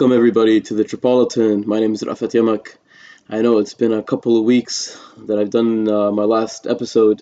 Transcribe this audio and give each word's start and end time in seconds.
Welcome 0.00 0.16
everybody 0.16 0.62
to 0.62 0.72
the 0.72 0.82
Tripolitan. 0.82 1.66
My 1.66 1.78
name 1.78 1.92
is 1.92 2.02
Rafat 2.02 2.32
Yamak. 2.32 2.74
I 3.28 3.42
know 3.42 3.58
it's 3.58 3.74
been 3.74 3.92
a 3.92 4.02
couple 4.02 4.38
of 4.38 4.44
weeks 4.44 4.98
that 5.26 5.38
I've 5.38 5.50
done 5.50 5.86
uh, 5.90 6.10
my 6.10 6.24
last 6.24 6.66
episode, 6.66 7.20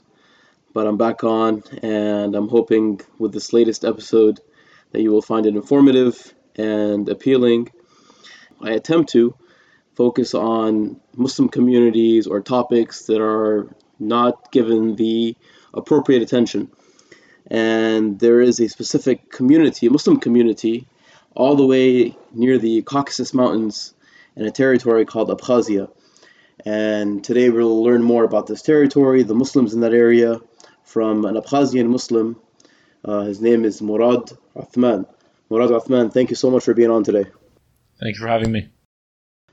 but 0.73 0.87
I'm 0.87 0.97
back 0.97 1.25
on 1.25 1.65
and 1.83 2.37
I'm 2.37 2.47
hoping 2.49 3.01
with 3.19 3.33
this 3.33 3.53
latest 3.53 3.85
episode 3.85 4.39
that 4.93 5.03
you 5.03 5.11
will 5.11 5.23
find 5.23 5.45
it 5.47 5.57
informative 5.57 6.33
and 6.55 7.09
appealing. 7.09 7.73
I 8.61 8.71
attempt 8.71 9.11
to 9.11 9.35
focus 9.97 10.33
on 10.35 11.01
Muslim 11.17 11.49
communities 11.49 12.29
or 12.29 12.41
topics 12.43 13.07
that 13.07 13.21
are 13.21 13.75
not 13.99 14.53
given 14.53 14.95
the 14.95 15.35
appropriate 15.75 16.23
attention. 16.23 16.71
And 17.49 18.21
there 18.21 18.41
is 18.41 18.61
a 18.61 18.69
specific 18.69 19.33
community, 19.33 19.89
a 19.89 19.91
Muslim 19.91 20.21
community, 20.21 20.87
all 21.39 21.55
the 21.55 21.65
way 21.65 22.17
near 22.35 22.59
the 22.59 22.83
Caucasus 22.83 23.33
Mountains 23.33 23.95
in 24.35 24.45
a 24.45 24.51
territory 24.51 25.07
called 25.07 25.29
Abkhazia. 25.31 25.89
And 26.67 27.23
today 27.23 27.49
we'll 27.49 27.83
learn 27.85 28.03
more 28.03 28.25
about 28.25 28.49
this 28.49 28.61
territory, 28.61 29.23
the 29.23 29.37
Muslims 29.37 29.73
in 29.73 29.81
that 29.81 29.95
area, 29.95 30.41
from 30.83 31.25
an 31.25 31.37
Abkhazian 31.37 31.89
Muslim. 31.89 32.37
Uh, 33.05 33.21
his 33.21 33.41
name 33.41 33.65
is 33.65 33.81
Murad 33.81 34.33
Uthman. 34.57 35.07
Murad 35.49 35.71
Uthman, 35.71 36.13
thank 36.13 36.31
you 36.31 36.37
so 36.37 36.51
much 36.51 36.65
for 36.65 36.75
being 36.75 36.91
on 36.91 37.05
today. 37.05 37.25
Thank 38.01 38.17
you 38.17 38.21
for 38.21 38.29
having 38.29 38.51
me. 38.51 38.69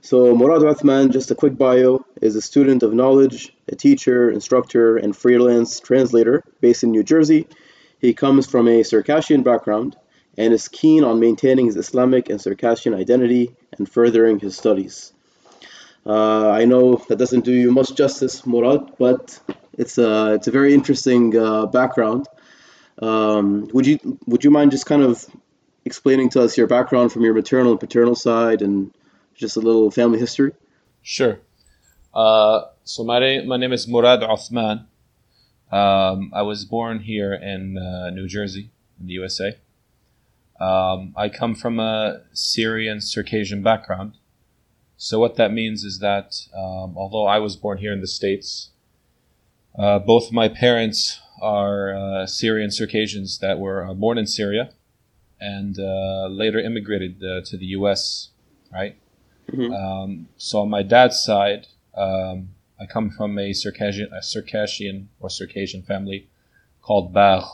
So, 0.00 0.34
Murad 0.34 0.62
Uthman, 0.62 1.12
just 1.12 1.30
a 1.30 1.36
quick 1.36 1.56
bio, 1.56 2.04
is 2.20 2.34
a 2.34 2.42
student 2.42 2.82
of 2.82 2.94
knowledge, 2.94 3.56
a 3.68 3.76
teacher, 3.76 4.28
instructor, 4.28 4.96
and 4.96 5.16
freelance 5.16 5.78
translator 5.78 6.42
based 6.60 6.82
in 6.82 6.90
New 6.90 7.04
Jersey. 7.04 7.46
He 8.00 8.12
comes 8.12 8.46
from 8.46 8.66
a 8.66 8.82
Circassian 8.82 9.44
background 9.44 9.96
and 10.36 10.52
is 10.52 10.68
keen 10.68 11.04
on 11.04 11.20
maintaining 11.20 11.66
his 11.66 11.76
Islamic 11.76 12.28
and 12.28 12.40
Circassian 12.40 12.94
identity 12.94 13.54
and 13.78 13.88
furthering 13.88 14.38
his 14.38 14.56
studies. 14.56 15.12
Uh, 16.04 16.50
I 16.50 16.64
know 16.66 17.02
that 17.08 17.16
doesn't 17.16 17.44
do 17.44 17.52
you 17.52 17.72
much 17.72 17.94
justice, 17.94 18.46
Murad, 18.46 18.96
but 18.98 19.40
it's 19.76 19.98
a 19.98 20.34
it's 20.34 20.46
a 20.46 20.50
very 20.52 20.72
interesting 20.72 21.36
uh, 21.36 21.66
background. 21.66 22.26
Um, 23.02 23.68
would 23.72 23.86
you 23.86 24.18
would 24.26 24.44
you 24.44 24.50
mind 24.50 24.70
just 24.70 24.86
kind 24.86 25.02
of 25.02 25.26
explaining 25.84 26.30
to 26.30 26.42
us 26.42 26.56
your 26.56 26.66
background 26.66 27.12
from 27.12 27.22
your 27.22 27.34
maternal 27.34 27.72
and 27.72 27.80
paternal 27.80 28.14
side 28.14 28.62
and 28.62 28.94
just 29.34 29.56
a 29.56 29.60
little 29.60 29.90
family 29.90 30.18
history? 30.18 30.52
Sure. 31.02 31.40
Uh, 32.14 32.62
so 32.84 33.02
my 33.02 33.42
my 33.44 33.56
name 33.56 33.72
is 33.72 33.88
Murad 33.88 34.20
Uthman. 34.20 34.86
Um, 35.72 36.30
I 36.32 36.42
was 36.42 36.64
born 36.64 37.00
here 37.00 37.34
in 37.34 37.76
uh, 37.76 38.10
New 38.10 38.28
Jersey, 38.28 38.70
in 39.00 39.06
the 39.08 39.14
USA. 39.14 39.58
Um, 40.60 41.12
I 41.16 41.28
come 41.28 41.54
from 41.54 41.78
a 41.78 42.22
Syrian 42.32 43.00
Circassian 43.00 43.62
background. 43.62 44.14
So 44.96 45.18
what 45.18 45.36
that 45.36 45.52
means 45.52 45.84
is 45.84 45.98
that 45.98 46.34
um, 46.54 46.94
although 46.96 47.26
I 47.26 47.38
was 47.38 47.56
born 47.56 47.78
here 47.78 47.92
in 47.92 48.00
the 48.00 48.06
States, 48.06 48.70
uh, 49.78 49.98
both 49.98 50.32
my 50.32 50.48
parents 50.48 51.20
are 51.42 51.94
uh, 51.94 52.26
Syrian 52.26 52.70
Circassians 52.70 53.38
that 53.40 53.58
were 53.58 53.86
uh, 53.86 53.92
born 53.92 54.16
in 54.16 54.26
Syria 54.26 54.70
and 55.38 55.78
uh, 55.78 56.28
later 56.28 56.58
immigrated 56.58 57.22
uh, 57.22 57.42
to 57.44 57.58
the 57.58 57.66
U.S. 57.66 58.30
Right. 58.72 58.96
Mm-hmm. 59.52 59.72
Um, 59.72 60.28
so 60.38 60.60
on 60.60 60.70
my 60.70 60.82
dad's 60.82 61.22
side, 61.22 61.66
um, 61.94 62.48
I 62.80 62.86
come 62.86 63.10
from 63.10 63.38
a 63.38 63.52
Circassian, 63.52 64.10
a 64.14 64.22
Circassian 64.22 65.10
or 65.20 65.28
Circassian 65.28 65.82
family 65.82 66.28
called 66.80 67.12
Bagh, 67.12 67.44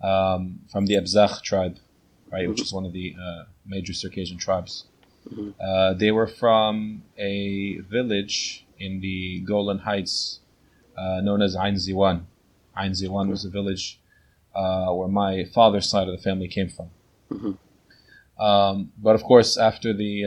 um, 0.00 0.60
from 0.70 0.86
the 0.86 0.94
Abzakh 0.94 1.42
tribe 1.42 1.78
right, 2.36 2.42
mm-hmm. 2.42 2.50
which 2.50 2.60
is 2.60 2.72
one 2.72 2.84
of 2.84 2.92
the 2.92 3.14
uh, 3.20 3.44
major 3.64 3.92
Circassian 3.92 4.38
tribes. 4.38 4.84
Mm-hmm. 5.28 5.50
Uh, 5.60 5.94
they 5.94 6.12
were 6.12 6.26
from 6.26 7.02
a 7.18 7.78
village 7.78 8.66
in 8.78 9.00
the 9.00 9.40
Golan 9.40 9.78
Heights 9.78 10.40
uh, 10.96 11.20
known 11.22 11.42
as 11.42 11.56
Ain 11.56 11.74
Ziwan. 11.74 12.24
Ain 12.78 12.92
Ziwan 12.92 13.22
mm-hmm. 13.22 13.30
was 13.30 13.44
a 13.44 13.50
village 13.50 14.00
uh, 14.54 14.92
where 14.92 15.08
my 15.08 15.44
father's 15.44 15.88
side 15.90 16.08
of 16.08 16.16
the 16.16 16.22
family 16.22 16.48
came 16.48 16.68
from. 16.68 16.90
Mm-hmm. 17.30 18.42
Um, 18.42 18.92
but 18.98 19.14
of 19.14 19.22
course, 19.22 19.56
after 19.56 19.94
the 19.94 20.24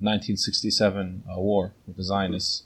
1967 0.00 1.24
uh, 1.30 1.40
war 1.40 1.74
with 1.86 1.96
the 1.96 2.02
Zionists, 2.02 2.64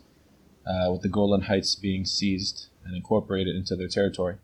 uh, 0.66 0.92
with 0.92 1.02
the 1.02 1.08
Golan 1.08 1.42
Heights 1.42 1.74
being 1.74 2.04
seized 2.04 2.68
and 2.84 2.96
incorporated 2.96 3.54
into 3.54 3.76
their 3.76 3.88
territory, 3.88 4.36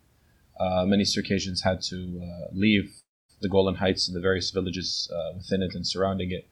many 0.93 1.05
Circassians 1.05 1.63
had 1.63 1.81
to 1.91 1.97
leave 2.53 3.04
the 3.45 3.49
Golan 3.49 3.77
Heights 3.77 4.09
and 4.09 4.17
the 4.17 4.21
various 4.21 4.51
villages 4.51 5.09
uh, 5.15 5.35
within 5.37 5.63
it 5.63 5.75
and 5.75 5.87
surrounding 5.87 6.33
it 6.33 6.49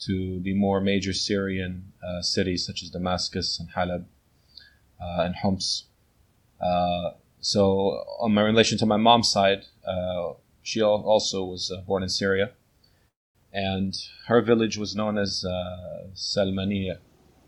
to 0.00 0.38
the 0.40 0.54
more 0.54 0.80
major 0.80 1.12
Syrian 1.12 1.92
uh, 2.06 2.20
cities 2.22 2.64
such 2.64 2.82
as 2.82 2.90
Damascus 2.90 3.58
and 3.58 3.70
Halab 3.70 4.04
uh, 5.00 5.22
and 5.24 5.34
Homs. 5.34 5.86
Uh, 6.60 7.12
so, 7.40 8.04
on 8.20 8.34
my 8.34 8.42
relation 8.42 8.76
to 8.78 8.86
my 8.86 8.96
mom's 8.96 9.30
side, 9.30 9.64
uh, 9.86 10.34
she 10.62 10.82
also 10.82 11.44
was 11.44 11.72
born 11.86 12.02
in 12.02 12.08
Syria, 12.08 12.52
and 13.52 13.96
her 14.26 14.42
village 14.42 14.76
was 14.76 14.94
known 14.94 15.16
as 15.16 15.44
Salmaniya, 16.14 16.98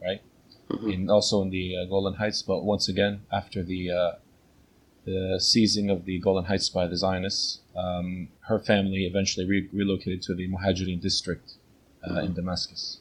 right? 0.02 0.22
Mm-hmm. 0.70 0.90
In, 0.90 1.10
also 1.10 1.42
in 1.42 1.50
the 1.50 1.74
Golan 1.88 2.14
Heights, 2.14 2.42
but 2.42 2.64
once 2.64 2.88
again, 2.88 3.22
after 3.32 3.62
the 3.62 3.90
the 5.08 5.40
seizing 5.40 5.90
of 5.90 6.04
the 6.04 6.18
Golan 6.18 6.44
Heights 6.44 6.68
by 6.68 6.86
the 6.86 6.96
Zionists, 6.96 7.60
um, 7.76 8.28
her 8.40 8.58
family 8.58 9.06
eventually 9.06 9.46
re- 9.46 9.68
relocated 9.72 10.22
to 10.22 10.34
the 10.34 10.48
Muhajirin 10.48 11.00
district 11.00 11.52
uh, 12.08 12.20
in 12.20 12.34
Damascus. 12.34 13.00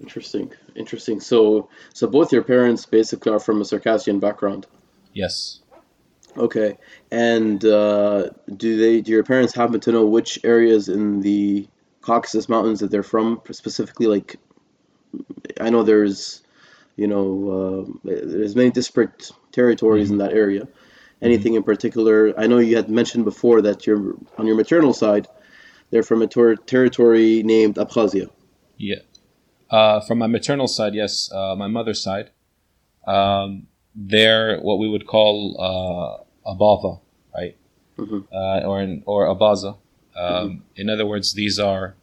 Interesting, 0.00 0.52
interesting. 0.74 1.20
So, 1.20 1.68
so 1.92 2.06
both 2.06 2.32
your 2.32 2.42
parents 2.42 2.86
basically 2.86 3.32
are 3.32 3.40
from 3.40 3.60
a 3.60 3.64
Circassian 3.64 4.20
background. 4.20 4.66
Yes. 5.12 5.60
Okay, 6.36 6.76
and 7.10 7.64
uh, 7.64 8.28
do 8.54 8.76
they? 8.76 9.00
Do 9.00 9.10
your 9.10 9.24
parents 9.24 9.54
happen 9.54 9.80
to 9.80 9.92
know 9.92 10.04
which 10.04 10.38
areas 10.44 10.90
in 10.90 11.22
the 11.22 11.66
Caucasus 12.02 12.46
Mountains 12.46 12.80
that 12.80 12.90
they're 12.90 13.02
from 13.02 13.40
specifically? 13.52 14.06
Like, 14.06 14.36
I 15.58 15.70
know 15.70 15.82
there's, 15.82 16.42
you 16.96 17.06
know, 17.06 17.24
uh, 17.56 17.92
there's 18.04 18.54
many 18.54 18.70
disparate 18.70 19.30
territories 19.50 20.10
mm-hmm. 20.10 20.20
in 20.20 20.26
that 20.28 20.34
area 20.34 20.68
anything 21.22 21.54
in 21.54 21.62
particular? 21.62 22.38
I 22.38 22.46
know 22.46 22.58
you 22.58 22.76
had 22.76 22.88
mentioned 22.88 23.24
before 23.24 23.62
that 23.62 23.86
you're 23.86 24.14
on 24.38 24.46
your 24.46 24.56
maternal 24.56 24.92
side, 24.92 25.26
they're 25.90 26.02
from 26.02 26.22
a 26.22 26.26
ter- 26.26 26.56
territory 26.56 27.42
named 27.42 27.76
Abkhazia. 27.76 28.28
Yeah. 28.76 28.96
Uh, 29.70 30.00
from 30.00 30.18
my 30.18 30.26
maternal 30.26 30.68
side, 30.68 30.94
yes. 30.94 31.30
Uh, 31.32 31.54
my 31.56 31.66
mother's 31.66 32.02
side, 32.02 32.30
um, 33.06 33.66
they're 33.94 34.58
what 34.60 34.78
we 34.78 34.88
would 34.88 35.06
call 35.06 35.56
uh, 35.58 36.50
Abava, 36.50 37.00
right? 37.34 37.56
Mm-hmm. 37.98 38.20
Uh, 38.32 38.60
or 38.68 38.80
in, 38.82 39.02
or 39.06 39.26
Abaza. 39.26 39.78
Um, 40.16 40.32
mm-hmm. 40.48 40.58
In 40.76 40.90
other 40.90 41.06
words, 41.06 41.34
these 41.34 41.58
are 41.58 41.96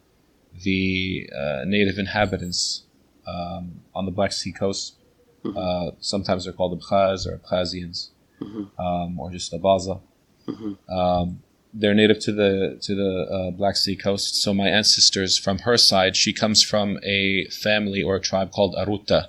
the 0.62 1.28
uh, 1.34 1.64
native 1.66 1.98
inhabitants 1.98 2.84
um, 3.26 3.80
on 3.94 4.04
the 4.04 4.10
Black 4.10 4.32
Sea 4.32 4.52
coast. 4.52 4.96
Mm-hmm. 5.44 5.56
Uh, 5.56 5.90
sometimes 6.00 6.44
they're 6.44 6.52
called 6.52 6.80
Abkhaz 6.80 7.26
or 7.26 7.38
Abkhazians 7.38 8.10
mm-hmm. 8.44 8.80
um, 8.80 9.18
or 9.18 9.30
just 9.30 9.52
Abaza. 9.52 10.00
Mm-hmm. 10.46 10.92
Um, 10.92 11.42
they're 11.72 11.94
native 11.94 12.20
to 12.20 12.32
the 12.32 12.78
to 12.82 12.94
the 12.94 13.26
uh, 13.30 13.50
Black 13.50 13.76
Sea 13.76 13.96
coast. 13.96 14.36
So 14.36 14.54
my 14.54 14.68
ancestors 14.68 15.36
from 15.36 15.58
her 15.60 15.76
side, 15.76 16.16
she 16.16 16.32
comes 16.32 16.62
from 16.62 16.98
a 17.02 17.46
family 17.46 18.02
or 18.02 18.16
a 18.16 18.20
tribe 18.20 18.52
called 18.52 18.74
Aruta. 18.76 19.28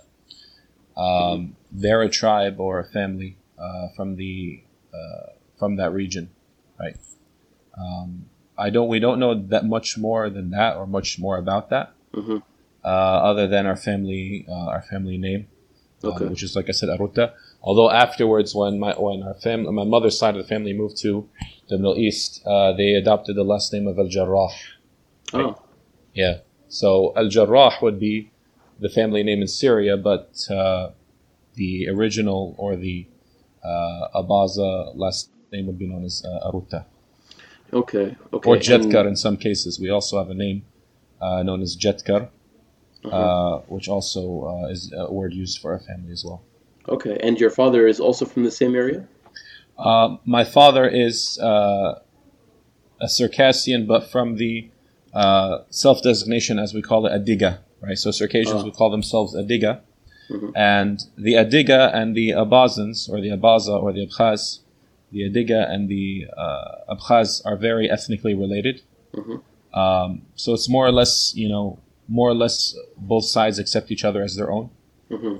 Um, 0.96 1.06
mm-hmm. 1.06 1.52
They're 1.72 2.04
a 2.04 2.10
tribe 2.10 2.60
or 2.60 2.80
a 2.80 2.86
family 2.86 3.38
uh, 3.58 3.88
from 3.96 4.16
the 4.16 4.62
uh, 4.94 5.32
from 5.58 5.78
that 5.78 5.92
region, 5.92 6.30
right? 6.80 6.98
Um, 7.78 8.26
I 8.58 8.70
don't. 8.70 8.88
We 8.88 9.00
don't 9.00 9.20
know 9.20 9.34
that 9.34 9.66
much 9.66 9.98
more 9.98 10.30
than 10.30 10.52
that, 10.52 10.78
or 10.78 10.86
much 10.86 11.20
more 11.20 11.38
about 11.38 11.70
that, 11.72 11.94
mm-hmm. 12.14 12.38
uh, 12.84 12.88
other 12.88 13.48
than 13.48 13.66
our 13.66 13.76
family, 13.76 14.46
uh, 14.48 14.68
our 14.68 14.82
family 14.82 15.18
name, 15.18 15.48
uh, 16.04 16.12
which 16.12 16.44
is 16.44 16.56
like 16.56 16.70
I 16.70 16.74
said, 16.74 16.90
Aruta. 16.90 17.34
Although 17.66 17.90
afterwards, 17.90 18.54
when 18.54 18.80
my 18.80 18.94
when 18.94 19.24
our 19.24 19.34
family, 19.34 19.72
my 19.72 19.84
mother's 19.84 20.18
side 20.20 20.36
of 20.36 20.42
the 20.44 20.48
family 20.48 20.72
moved 20.72 20.98
to 21.02 21.28
the 21.68 21.78
Middle 21.78 21.98
East, 21.98 22.42
uh, 22.46 22.74
they 22.74 22.94
adopted 22.94 23.36
the 23.36 23.44
last 23.44 23.74
name 23.74 23.88
of 23.88 23.98
Al 23.98 24.08
Jarrah. 24.08 24.50
Oh, 25.34 25.58
yeah. 26.14 26.38
So 26.70 27.12
Al 27.18 27.28
Jarrah 27.28 27.72
would 27.82 28.00
be 28.00 28.32
the 28.80 28.90
family 28.90 29.24
name 29.24 29.42
in 29.42 29.48
Syria, 29.48 29.98
but 29.98 30.30
uh, 30.50 30.92
the 31.56 31.90
original 31.90 32.54
or 32.60 32.76
the 32.76 33.08
uh, 33.64 34.10
Abaza 34.14 34.96
last 34.96 35.32
name 35.52 35.66
would 35.66 35.80
be 35.80 35.88
known 35.88 36.06
as 36.06 36.24
uh, 36.24 36.52
Aruta. 36.52 36.86
Okay. 37.74 38.16
Okay. 38.32 38.50
Or 38.50 38.58
Jetkar 38.58 39.00
and 39.00 39.10
in 39.10 39.16
some 39.16 39.38
cases. 39.38 39.80
We 39.80 39.90
also 39.90 40.20
have 40.20 40.30
a 40.30 40.36
name 40.36 40.66
uh, 41.20 41.42
known 41.42 41.64
as 41.64 41.76
Jetkar, 41.76 42.30
uh-huh. 43.04 43.10
uh, 43.10 43.60
which 43.62 43.90
also 43.90 44.46
uh, 44.46 44.70
is 44.70 44.94
a 44.96 45.12
word 45.12 45.34
used 45.34 45.60
for 45.60 45.74
our 45.74 45.80
family 45.80 46.12
as 46.12 46.24
well. 46.24 46.44
Okay, 46.88 47.18
and 47.22 47.40
your 47.40 47.50
father 47.50 47.88
is 47.88 48.00
also 48.00 48.26
from 48.26 48.44
the 48.44 48.52
same 48.52 48.76
area? 48.76 49.08
Uh, 49.78 50.18
my 50.26 50.44
father 50.44 50.88
is 50.88 51.38
uh, 51.40 52.00
a 53.02 53.10
Circassian, 53.10 53.86
but 53.88 54.10
from 54.10 54.36
the 54.38 54.70
uh, 55.14 55.60
self-designation, 55.70 56.60
as 56.60 56.74
we 56.74 56.82
call 56.82 57.06
it, 57.06 57.12
Adiga, 57.12 57.60
right? 57.82 57.98
So 57.98 58.12
Circassians 58.12 58.62
Oh. 58.62 58.66
would 58.66 58.74
call 58.76 58.90
themselves 58.92 59.36
Adiga, 59.36 59.82
and 60.56 61.00
the 61.18 61.34
Adiga 61.34 61.94
and 61.94 62.16
the 62.16 62.30
Abazans, 62.32 63.10
or 63.10 63.22
the 63.22 63.30
Abaza 63.30 63.82
or 63.82 63.94
the 63.94 64.06
Abkhaz, 64.08 64.60
the 65.12 65.22
Adiga 65.30 65.70
and 65.70 65.88
the 65.90 66.26
uh, 66.36 66.94
Abkhaz 66.96 67.42
are 67.46 67.56
very 67.56 67.90
ethnically 67.90 68.34
related. 68.34 68.82
Um, 69.74 70.22
so 70.36 70.54
it's 70.54 70.70
more 70.70 70.86
or 70.86 70.92
less, 70.92 71.34
you 71.36 71.48
know, 71.50 71.80
more 72.08 72.30
or 72.30 72.34
less 72.34 72.76
both 72.98 73.26
sides 73.26 73.60
accept 73.60 73.92
each 73.92 74.04
other 74.06 74.22
as 74.24 74.36
their 74.36 74.50
own. 74.52 74.70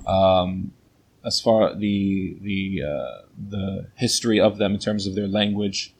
Um, 0.06 0.72
as 1.26 1.40
far 1.40 1.74
the 1.74 2.36
the 2.40 2.82
uh, 2.92 3.26
the 3.54 3.88
history 3.96 4.40
of 4.40 4.58
them 4.58 4.72
in 4.74 4.78
terms 4.78 5.06
of 5.06 5.14
their 5.14 5.26
language, 5.40 5.92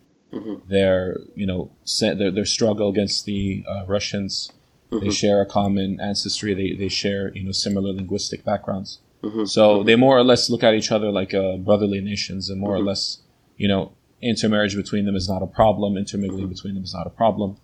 their 0.69 1.19
you 1.35 1.47
know 1.47 1.71
their 2.01 2.31
their 2.31 2.45
struggle 2.45 2.89
against 2.89 3.25
the 3.27 3.65
uh, 3.69 3.85
Russians, 3.87 4.51
they 4.91 4.99
share 5.11 5.41
a 5.41 5.47
common 5.47 6.01
ancestry. 6.01 6.55
They 6.55 6.73
they 6.83 6.89
share 6.89 7.33
you 7.35 7.45
know 7.45 7.53
similar 7.53 7.93
linguistic 7.93 8.45
backgrounds. 8.45 9.01
So 9.47 9.83
they 9.83 9.97
more 9.97 10.17
or 10.17 10.23
less 10.25 10.49
look 10.51 10.63
at 10.63 10.75
each 10.75 10.93
other 10.93 11.11
like 11.11 11.35
uh, 11.35 11.57
brotherly 11.57 12.01
nations, 12.01 12.49
and 12.51 12.61
more 12.61 12.75
or 12.75 12.83
less 12.91 13.19
you 13.57 13.69
know 13.69 13.93
intermarriage 14.23 14.77
between 14.77 15.05
them 15.07 15.17
is 15.17 15.29
not 15.29 15.43
a 15.43 15.47
problem. 15.47 15.97
Intermingling 15.97 16.49
between 16.49 16.75
them 16.75 16.85
is 16.85 16.95
not 16.95 17.07
a 17.07 17.11
problem 17.11 17.57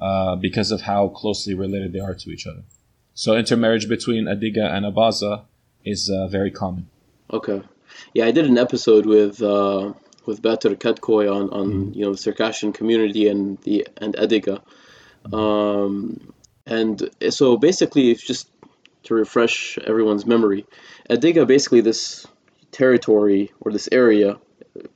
uh, 0.00 0.36
because 0.36 0.70
of 0.70 0.80
how 0.82 1.08
closely 1.08 1.54
related 1.54 1.92
they 1.92 2.00
are 2.00 2.14
to 2.14 2.30
each 2.30 2.46
other. 2.46 2.62
So 3.14 3.36
intermarriage 3.36 3.88
between 3.88 4.24
Adiga 4.24 4.64
and 4.74 4.84
Abaza 4.84 5.44
is 5.84 6.10
uh, 6.10 6.26
very 6.28 6.50
common. 6.50 6.88
Okay. 7.32 7.62
Yeah, 8.12 8.26
I 8.26 8.30
did 8.30 8.46
an 8.46 8.58
episode 8.58 9.06
with 9.06 9.42
uh, 9.42 9.92
with 10.26 10.42
Better 10.42 10.70
Kedkoy 10.70 11.32
on, 11.32 11.50
on 11.50 11.94
you 11.94 12.04
know 12.04 12.12
the 12.12 12.18
Circassian 12.18 12.72
community 12.72 13.28
and 13.28 13.58
the 13.62 13.86
and 13.96 14.14
Ediga. 14.14 14.62
Um, 15.32 16.34
and 16.66 17.10
so 17.30 17.56
basically, 17.56 18.10
it's 18.10 18.22
just 18.22 18.48
to 19.04 19.14
refresh 19.14 19.78
everyone's 19.78 20.26
memory, 20.26 20.66
Ediga 21.08 21.46
basically 21.46 21.80
this 21.80 22.26
territory 22.72 23.52
or 23.60 23.72
this 23.72 23.88
area. 23.92 24.38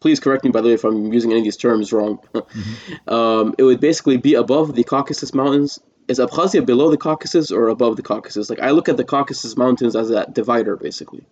Please 0.00 0.18
correct 0.18 0.44
me 0.44 0.50
by 0.50 0.60
the 0.60 0.68
way 0.68 0.74
if 0.74 0.84
I'm 0.84 1.12
using 1.12 1.30
any 1.30 1.40
of 1.40 1.44
these 1.44 1.56
terms 1.56 1.92
wrong. 1.92 2.18
um, 3.08 3.54
it 3.58 3.62
would 3.62 3.80
basically 3.80 4.16
be 4.16 4.34
above 4.34 4.74
the 4.74 4.82
Caucasus 4.82 5.32
Mountains. 5.32 5.78
Is 6.08 6.18
Abkhazia 6.18 6.64
below 6.64 6.90
the 6.90 6.96
Caucasus 6.96 7.50
or 7.50 7.68
above 7.68 7.96
the 7.96 8.02
Caucasus? 8.02 8.50
Like 8.50 8.60
I 8.60 8.70
look 8.70 8.88
at 8.88 8.96
the 8.96 9.04
Caucasus 9.04 9.56
Mountains 9.56 9.94
as 9.94 10.08
that 10.08 10.34
divider, 10.34 10.76
basically. 10.76 11.24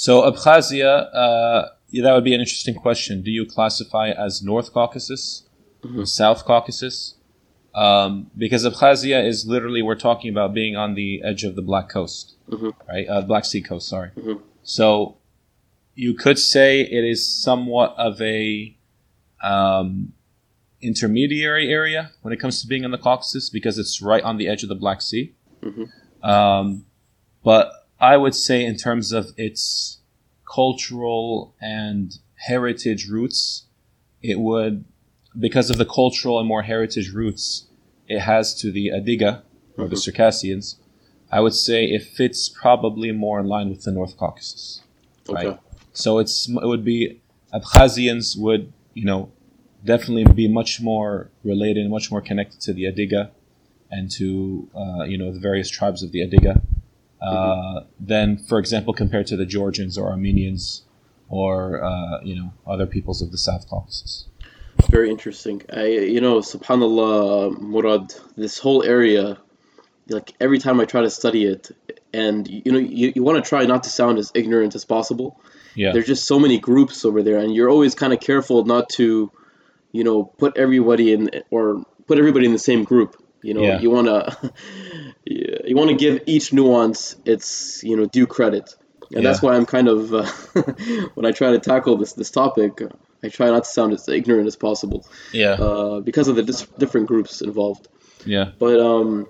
So 0.00 0.22
Abkhazia, 0.22 1.14
uh, 1.14 1.68
yeah, 1.90 2.04
that 2.04 2.14
would 2.14 2.24
be 2.24 2.32
an 2.32 2.40
interesting 2.40 2.74
question. 2.74 3.20
Do 3.20 3.30
you 3.30 3.44
classify 3.44 4.08
as 4.08 4.42
North 4.42 4.72
Caucasus 4.72 5.42
or 5.94 6.06
South 6.06 6.46
Caucasus? 6.46 7.16
Um, 7.74 8.30
because 8.34 8.64
Abkhazia 8.64 9.22
is 9.22 9.44
literally 9.46 9.82
we're 9.82 9.96
talking 9.96 10.30
about 10.30 10.54
being 10.54 10.74
on 10.74 10.94
the 10.94 11.20
edge 11.22 11.44
of 11.44 11.54
the 11.54 11.60
Black 11.60 11.90
Coast, 11.90 12.36
right? 12.88 13.06
Uh, 13.10 13.20
Black 13.20 13.44
Sea 13.44 13.60
coast, 13.60 13.90
sorry. 13.90 14.10
So 14.62 15.18
you 15.94 16.14
could 16.14 16.38
say 16.38 16.80
it 16.80 17.04
is 17.04 17.28
somewhat 17.28 17.94
of 17.98 18.18
a 18.22 18.74
um, 19.42 20.14
intermediary 20.80 21.70
area 21.70 22.12
when 22.22 22.32
it 22.32 22.38
comes 22.40 22.62
to 22.62 22.66
being 22.66 22.84
in 22.84 22.90
the 22.90 22.96
Caucasus 22.96 23.50
because 23.50 23.76
it's 23.76 24.00
right 24.00 24.22
on 24.22 24.38
the 24.38 24.48
edge 24.48 24.62
of 24.62 24.70
the 24.70 24.74
Black 24.74 25.02
Sea. 25.02 25.34
Um, 26.22 26.86
but 27.44 27.70
I 28.00 28.16
would 28.16 28.34
say, 28.34 28.64
in 28.64 28.76
terms 28.76 29.12
of 29.12 29.32
its 29.36 29.98
cultural 30.52 31.54
and 31.60 32.18
heritage 32.36 33.08
roots, 33.08 33.66
it 34.22 34.40
would, 34.40 34.84
because 35.38 35.70
of 35.70 35.78
the 35.78 35.84
cultural 35.84 36.38
and 36.38 36.48
more 36.48 36.62
heritage 36.62 37.12
roots 37.12 37.66
it 38.08 38.20
has 38.20 38.54
to 38.60 38.72
the 38.72 38.88
Adiga 38.88 39.42
or 39.76 39.86
the 39.86 39.96
Circassians, 39.96 40.76
I 41.30 41.40
would 41.40 41.54
say 41.54 41.84
it 41.84 42.02
fits 42.02 42.48
probably 42.48 43.12
more 43.12 43.38
in 43.38 43.46
line 43.46 43.70
with 43.70 43.84
the 43.84 43.92
North 43.92 44.16
Caucasus. 44.16 44.82
Okay. 45.28 45.48
Right. 45.48 45.58
So 45.92 46.18
it's 46.18 46.48
it 46.48 46.66
would 46.66 46.84
be 46.84 47.20
Abkhazians 47.54 48.36
would 48.36 48.72
you 48.94 49.04
know 49.04 49.30
definitely 49.84 50.24
be 50.32 50.48
much 50.48 50.80
more 50.80 51.30
related 51.44 51.82
and 51.82 51.90
much 51.90 52.10
more 52.10 52.20
connected 52.20 52.60
to 52.62 52.72
the 52.72 52.84
Adiga 52.84 53.30
and 53.90 54.10
to 54.12 54.68
uh, 54.74 55.04
you 55.04 55.16
know 55.16 55.32
the 55.32 55.38
various 55.38 55.70
tribes 55.70 56.02
of 56.02 56.10
the 56.10 56.20
Adiga 56.20 56.60
uh, 57.22 57.80
than, 57.98 58.38
for 58.38 58.58
example, 58.58 58.92
compared 58.94 59.26
to 59.28 59.36
the 59.36 59.46
Georgians 59.46 59.98
or 59.98 60.10
Armenians 60.10 60.82
or 61.28 61.82
uh, 61.82 62.20
you 62.22 62.34
know 62.34 62.52
other 62.66 62.86
peoples 62.86 63.22
of 63.22 63.30
the 63.30 63.38
South 63.38 63.68
Caucasus. 63.68 64.26
Very 64.90 65.10
interesting. 65.10 65.62
I, 65.72 65.86
you 65.86 66.20
know, 66.20 66.38
Subhanallah, 66.40 67.60
Murad, 67.60 68.14
this 68.36 68.58
whole 68.58 68.82
area, 68.82 69.38
like 70.08 70.32
every 70.40 70.58
time 70.58 70.80
I 70.80 70.86
try 70.86 71.02
to 71.02 71.10
study 71.10 71.44
it, 71.44 71.70
and 72.12 72.48
you 72.48 72.72
know, 72.72 72.78
you, 72.78 73.12
you 73.14 73.22
want 73.22 73.42
to 73.44 73.48
try 73.48 73.64
not 73.66 73.84
to 73.84 73.90
sound 73.90 74.18
as 74.18 74.32
ignorant 74.34 74.74
as 74.74 74.84
possible. 74.84 75.38
Yeah, 75.74 75.92
There's 75.92 76.06
just 76.06 76.26
so 76.26 76.38
many 76.40 76.58
groups 76.58 77.04
over 77.04 77.22
there, 77.22 77.38
and 77.38 77.54
you're 77.54 77.68
always 77.70 77.94
kind 77.94 78.12
of 78.12 78.18
careful 78.20 78.64
not 78.64 78.88
to, 78.90 79.30
you 79.92 80.02
know, 80.02 80.24
put 80.24 80.56
everybody 80.56 81.12
in 81.12 81.30
or 81.50 81.84
put 82.08 82.18
everybody 82.18 82.46
in 82.46 82.52
the 82.52 82.58
same 82.58 82.82
group. 82.84 83.22
You 83.42 83.54
know, 83.54 83.62
Yeah. 83.62 83.80
you 83.80 83.90
want 83.90 84.06
to, 84.08 84.52
you 85.70 85.76
want 85.76 85.90
to 85.90 85.96
give 85.96 86.24
each 86.26 86.52
nuance 86.52 87.14
its, 87.24 87.82
you 87.84 87.96
know, 87.96 88.04
due 88.04 88.26
credit, 88.26 88.74
and 89.14 89.24
that's 89.24 89.40
why 89.40 89.54
I'm 89.54 89.66
kind 89.66 89.86
of, 89.86 90.12
uh, 90.12 90.24
when 91.14 91.24
I 91.24 91.30
try 91.30 91.52
to 91.52 91.60
tackle 91.60 91.96
this 91.96 92.14
this 92.14 92.32
topic, 92.32 92.82
I 93.22 93.28
try 93.28 93.46
not 93.50 93.62
to 93.64 93.70
sound 93.70 93.92
as 93.92 94.08
ignorant 94.08 94.48
as 94.48 94.56
possible 94.56 95.06
yeah, 95.32 95.52
uh, 95.52 96.00
because 96.00 96.26
of 96.26 96.34
the 96.34 96.42
dis- 96.42 96.66
different 96.76 97.06
groups 97.06 97.40
involved. 97.40 97.86
yeah, 98.26 98.50
But 98.58 98.80
um, 98.80 99.28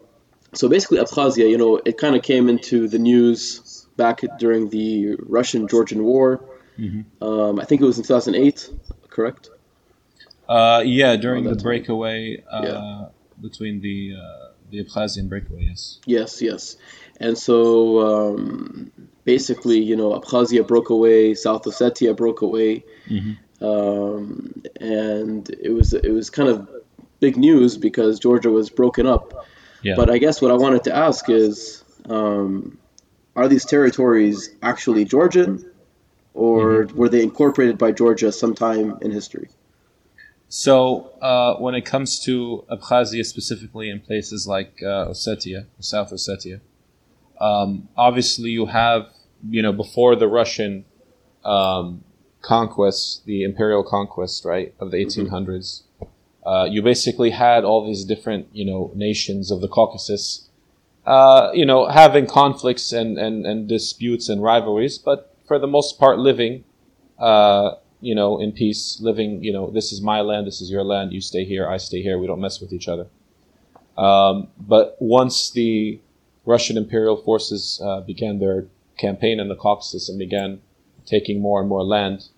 so 0.55 0.71
basically, 0.71 0.99
Abkhazia, 0.99 1.51
you 1.51 1.59
know, 1.59 1.79
it 1.85 1.99
kind 1.99 2.17
of 2.17 2.23
came 2.23 2.49
into 2.49 2.89
the 2.89 2.99
news 2.99 3.87
back 3.97 4.23
during 4.39 4.71
the 4.71 5.17
Russian-Georgian 5.19 6.03
War. 6.03 6.43
Um, 7.21 7.61
I 7.61 7.67
think 7.67 7.83
it 7.83 7.85
was 7.85 7.99
in 7.99 8.05
2008, 8.05 8.71
correct? 9.11 9.51
uh, 10.49 10.83
yeah. 10.87 11.17
During 11.17 11.45
the 11.45 11.55
breakaway 11.55 12.43
uh, 12.51 12.63
Yeah. 12.65 13.09
Between 13.41 13.81
the 13.81 14.15
uh, 14.17 14.53
the 14.71 14.85
Abkhazian 14.85 15.29
breakaway, 15.29 15.67
yes. 15.69 15.99
Yes, 16.07 16.43
yes. 16.43 16.77
And 17.19 17.37
so 17.37 18.01
um, 18.01 18.93
basically, 19.25 19.81
you 19.81 19.97
know, 19.97 20.19
Abkhazia 20.19 20.67
broke 20.67 20.91
away, 20.91 21.35
South 21.35 21.65
Ossetia 21.65 22.17
broke 22.17 22.41
away, 22.43 22.85
um, 23.61 24.63
and 24.81 25.49
it 25.51 25.71
was 25.71 25.93
it 25.93 26.11
was 26.11 26.31
kind 26.31 26.49
of 26.49 26.69
big 27.21 27.37
news 27.37 27.77
because 27.77 28.19
Georgia 28.19 28.51
was 28.51 28.71
broken 28.71 29.07
up. 29.07 29.47
Yeah. 29.83 29.95
But 29.97 30.11
I 30.11 30.19
guess 30.19 30.43
what 30.43 30.51
I 30.51 30.55
wanted 30.55 30.85
to 30.85 30.95
ask 30.95 31.29
is, 31.29 31.83
um, 32.09 32.79
are 33.35 33.49
these 33.49 33.65
territories 33.65 34.51
actually 34.63 35.05
Georgian, 35.05 35.65
or 36.35 36.87
were 36.95 37.09
they 37.09 37.23
incorporated 37.23 37.79
by 37.79 37.93
Georgia 37.93 38.33
sometime 38.33 38.99
in 39.01 39.11
history? 39.11 39.49
So, 40.53 41.13
uh, 41.23 41.55
when 41.59 41.77
it 41.77 41.83
comes 41.83 42.19
to 42.25 42.65
Abkhazia 42.69 43.25
specifically 43.25 43.89
in 43.89 44.01
places 44.01 44.49
like 44.49 44.83
uh, 44.83 45.07
Ossetia, 45.07 45.67
South 45.79 46.11
Ossetia, 46.11 46.61
um, 47.41 47.89
obviously 47.97 48.51
you 48.51 48.67
have, 48.67 49.07
you 49.49 49.63
know, 49.63 49.73
before 49.73 50.17
the 50.17 50.27
Russian 50.27 50.87
um, 51.45 52.03
conquest, 52.43 53.25
the 53.27 53.45
imperial 53.45 53.85
conquest, 53.85 54.45
right, 54.45 54.75
of 54.81 54.91
the 54.91 54.97
1800s, 54.97 55.85
uh, 56.45 56.67
you 56.69 56.83
basically 56.83 57.31
had 57.31 57.63
all 57.63 57.87
these 57.87 58.05
different, 58.05 58.49
you 58.53 58.65
know, 58.65 58.91
nations 58.97 59.53
of 59.53 59.61
the 59.61 59.69
Caucasus, 59.69 60.49
uh, 61.07 61.53
you 61.55 61.65
know, 61.65 61.87
having 61.87 62.27
conflicts 62.27 62.93
and, 62.93 63.19
and, 63.19 63.47
and 63.47 63.69
disputes 63.69 64.29
and 64.29 64.43
rivalries, 64.43 64.99
but 64.99 65.33
for 65.47 65.61
the 65.61 65.69
most 65.69 65.97
part 65.97 66.19
living 66.19 66.65
uh, 67.21 67.77
you 68.01 68.15
know, 68.15 68.41
in 68.41 68.53
peace, 68.53 68.99
living, 69.01 69.43
you 69.45 69.53
know, 69.53 69.71
this 69.71 69.93
is 69.93 70.01
my 70.01 70.21
land, 70.21 70.47
this 70.47 70.61
is 70.61 70.71
your 70.71 70.85
land, 70.85 71.13
you 71.13 71.21
stay 71.21 71.45
here, 71.45 71.69
I 71.69 71.77
stay 71.77 72.03
here, 72.03 72.19
we 72.19 72.27
don't 72.27 72.41
mess 72.41 72.61
with 72.61 72.73
each 72.73 72.89
other. 72.89 73.07
Um, 73.97 74.49
but 74.59 74.97
once 75.01 75.51
the 75.51 76.01
Russian 76.47 76.77
imperial 76.77 77.17
forces 77.17 77.81
uh, 77.85 78.01
began 78.01 78.39
their 78.39 78.67
campaign 78.97 79.39
in 79.41 79.49
the 79.49 79.57
Caucasus 79.57 80.09
and 80.09 80.19
began 80.19 80.61
taking 81.05 81.41
more 81.41 81.61
and 81.61 81.69
more 81.69 81.85
land, 81.85 82.29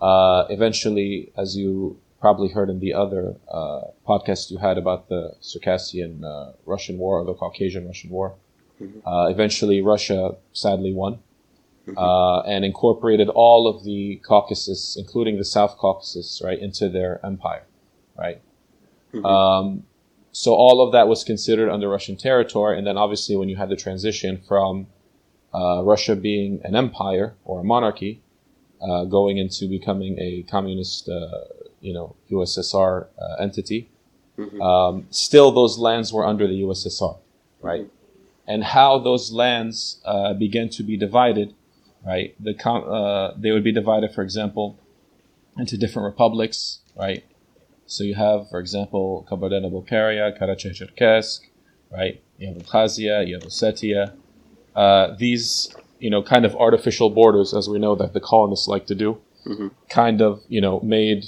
uh, 0.00 0.44
eventually, 0.50 1.32
as 1.36 1.56
you 1.56 1.98
probably 2.20 2.48
heard 2.48 2.68
in 2.68 2.80
the 2.80 2.92
other 2.92 3.36
uh, 3.48 3.82
podcast 4.06 4.50
you 4.50 4.58
had 4.58 4.78
about 4.78 5.08
the 5.08 5.34
Circassian 5.40 6.24
uh, 6.24 6.52
Russian 6.64 6.98
War 6.98 7.20
or 7.20 7.24
the 7.24 7.34
Caucasian 7.34 7.86
Russian 7.86 8.10
War, 8.10 8.34
uh, 9.06 9.26
eventually 9.30 9.80
Russia 9.80 10.36
sadly 10.52 10.92
won 10.92 11.20
uh, 11.96 12.40
and 12.40 12.64
incorporated 12.64 13.28
all 13.28 13.68
of 13.68 13.84
the 13.84 14.20
Caucasus, 14.26 14.96
including 14.96 15.38
the 15.38 15.44
South 15.44 15.76
Caucasus, 15.78 16.42
right, 16.44 16.58
into 16.58 16.88
their 16.88 17.24
empire, 17.24 17.64
right. 18.16 18.40
Um, 19.24 19.84
so 20.32 20.52
all 20.52 20.82
of 20.82 20.92
that 20.92 21.08
was 21.08 21.24
considered 21.24 21.70
under 21.70 21.88
Russian 21.88 22.16
territory, 22.16 22.76
and 22.76 22.86
then 22.86 22.98
obviously 22.98 23.36
when 23.36 23.48
you 23.48 23.56
had 23.56 23.70
the 23.70 23.76
transition 23.76 24.42
from 24.46 24.88
uh, 25.54 25.82
Russia 25.82 26.14
being 26.14 26.60
an 26.64 26.76
empire 26.76 27.34
or 27.44 27.60
a 27.60 27.64
monarchy, 27.64 28.20
uh, 28.82 29.04
going 29.04 29.38
into 29.38 29.66
becoming 29.68 30.18
a 30.18 30.42
communist, 30.50 31.08
uh, 31.08 31.44
you 31.80 31.94
know, 31.94 32.14
USSR 32.30 33.06
uh, 33.18 33.42
entity, 33.42 33.88
Mm-hmm. 34.38 34.60
Um, 34.60 35.06
still, 35.10 35.50
those 35.52 35.78
lands 35.78 36.12
were 36.12 36.26
under 36.26 36.46
the 36.46 36.62
USSR, 36.62 37.18
right? 37.60 37.82
Mm-hmm. 37.82 37.90
And 38.48 38.64
how 38.64 38.98
those 38.98 39.32
lands 39.32 40.00
uh, 40.04 40.34
began 40.34 40.68
to 40.70 40.82
be 40.82 40.96
divided, 40.96 41.54
right? 42.04 42.34
The 42.42 42.56
uh, 42.68 43.34
they 43.36 43.52
would 43.52 43.64
be 43.64 43.72
divided, 43.72 44.12
for 44.12 44.22
example, 44.22 44.78
into 45.56 45.76
different 45.76 46.06
republics, 46.06 46.80
right? 46.96 47.24
So 47.86 48.02
you 48.04 48.14
have, 48.14 48.48
for 48.50 48.58
example, 48.58 49.26
Kabardino-Balkaria, 49.30 50.38
Karachay-Cherkessk, 50.38 51.40
right? 51.90 52.20
You 52.38 52.48
have 52.48 52.56
Abkhazia, 52.56 53.26
you 53.26 53.34
have 53.34 53.44
Ossetia. 53.44 54.12
Uh, 54.74 55.14
these, 55.16 55.74
you 56.00 56.10
know, 56.10 56.22
kind 56.22 56.44
of 56.44 56.54
artificial 56.56 57.10
borders, 57.10 57.54
as 57.54 57.68
we 57.68 57.78
know 57.78 57.94
that 57.94 58.12
the 58.12 58.20
colonists 58.20 58.68
like 58.68 58.86
to 58.86 58.94
do, 58.94 59.18
mm-hmm. 59.46 59.68
kind 59.88 60.20
of, 60.20 60.42
you 60.48 60.60
know, 60.60 60.80
made 60.80 61.24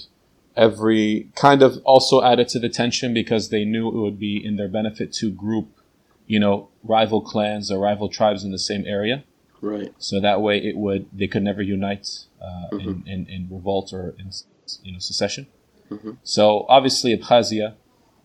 every 0.57 1.31
kind 1.37 1.63
of 1.63 1.81
also 1.85 2.23
added 2.23 2.49
to 2.49 2.59
the 2.59 2.69
tension 2.69 3.15
because 3.15 3.49
they 3.49 3.65
knew 3.65 3.89
it 3.89 3.95
would 3.95 4.19
be 4.19 4.45
in 4.45 4.57
their 4.57 4.69
benefit 4.69 5.13
to 5.13 5.31
group, 5.31 5.69
you 6.27 6.41
know, 6.41 6.69
rival 6.83 7.21
clans 7.21 7.71
or 7.71 7.79
rival 7.79 8.09
tribes 8.09 8.43
in 8.43 8.51
the 8.51 8.59
same 8.59 8.85
area. 8.85 9.23
Right. 9.61 9.93
So 9.99 10.21
that 10.21 10.41
way, 10.41 10.59
it 10.59 10.77
would 10.77 11.07
they 11.13 11.27
could 11.27 11.43
never 11.43 11.63
unite 11.63 12.09
uh, 12.41 12.69
mm-hmm. 12.73 12.89
in, 12.89 13.05
in, 13.07 13.27
in 13.27 13.49
revolt 13.51 13.93
or 13.93 14.15
in 14.19 14.31
you 14.83 14.93
know 14.93 14.99
secession. 14.99 15.47
Mm-hmm. 15.91 16.13
So 16.23 16.67
obviously, 16.69 17.17
Abkhazia 17.17 17.75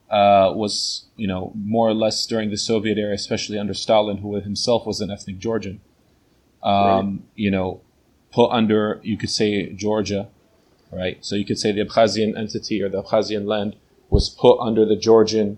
uh, 0.10 0.54
was 0.54 1.08
you 1.16 1.28
know 1.28 1.52
more 1.56 1.90
or 1.90 1.94
less 1.94 2.26
during 2.26 2.50
the 2.50 2.58
Soviet 2.58 2.98
era, 2.98 3.14
especially 3.14 3.58
under 3.58 3.74
Stalin, 3.74 4.18
who 4.18 4.36
himself 4.36 4.86
was 4.86 5.02
an 5.02 5.10
ethnic 5.10 5.40
Georgian. 5.40 5.82
Um, 6.62 6.76
right. 6.76 7.20
You 7.36 7.52
know, 7.52 7.82
put 8.32 8.50
under 8.50 9.00
you 9.04 9.18
could 9.18 9.32
say 9.32 9.74
Georgia, 9.74 10.30
right? 10.92 11.18
So 11.26 11.36
you 11.36 11.46
could 11.46 11.58
say 11.58 11.72
the 11.72 11.84
Abkhazian 11.84 12.38
entity 12.38 12.82
or 12.82 12.90
the 12.90 13.02
Abkhazian 13.02 13.46
land 13.46 13.76
was 14.10 14.30
put 14.30 14.60
under 14.60 14.86
the 14.86 14.96
Georgian, 14.96 15.58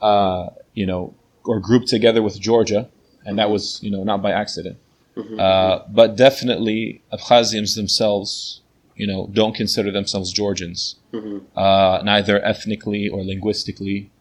uh, 0.00 0.50
you 0.74 0.86
know, 0.86 1.14
or 1.44 1.58
grouped 1.58 1.88
together 1.88 2.22
with 2.22 2.38
Georgia, 2.38 2.88
and 3.24 3.38
that 3.38 3.50
was 3.50 3.82
you 3.82 3.90
know 3.90 4.04
not 4.04 4.22
by 4.22 4.30
accident. 4.30 4.78
Mm-hmm. 5.18 5.40
Uh, 5.40 5.80
but 5.90 6.16
definitely, 6.16 7.02
Abkhazians 7.12 7.74
themselves, 7.74 8.62
you 8.94 9.06
know, 9.06 9.28
don't 9.32 9.54
consider 9.54 9.90
themselves 9.90 10.32
Georgians, 10.32 10.94
mm-hmm. 11.12 11.38
uh, 11.58 12.00
neither 12.02 12.42
ethnically 12.44 13.08
or 13.08 13.24
linguistically. 13.24 14.12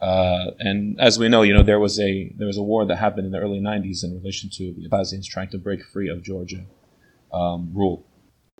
Uh, 0.00 0.52
and 0.60 1.00
as 1.00 1.18
we 1.18 1.28
know, 1.28 1.42
you 1.42 1.52
know, 1.52 1.64
there 1.64 1.80
was 1.80 1.98
a 1.98 2.32
there 2.36 2.46
was 2.46 2.56
a 2.56 2.62
war 2.62 2.84
that 2.84 2.96
happened 2.96 3.26
in 3.26 3.32
the 3.32 3.38
early 3.38 3.58
'90s 3.58 4.04
in 4.04 4.14
relation 4.14 4.48
to 4.50 4.72
the 4.72 4.88
Abkhazians 4.88 5.26
trying 5.26 5.48
to 5.48 5.58
break 5.58 5.82
free 5.82 6.08
of 6.08 6.22
Georgia 6.22 6.64
um, 7.32 7.72
rule. 7.74 8.06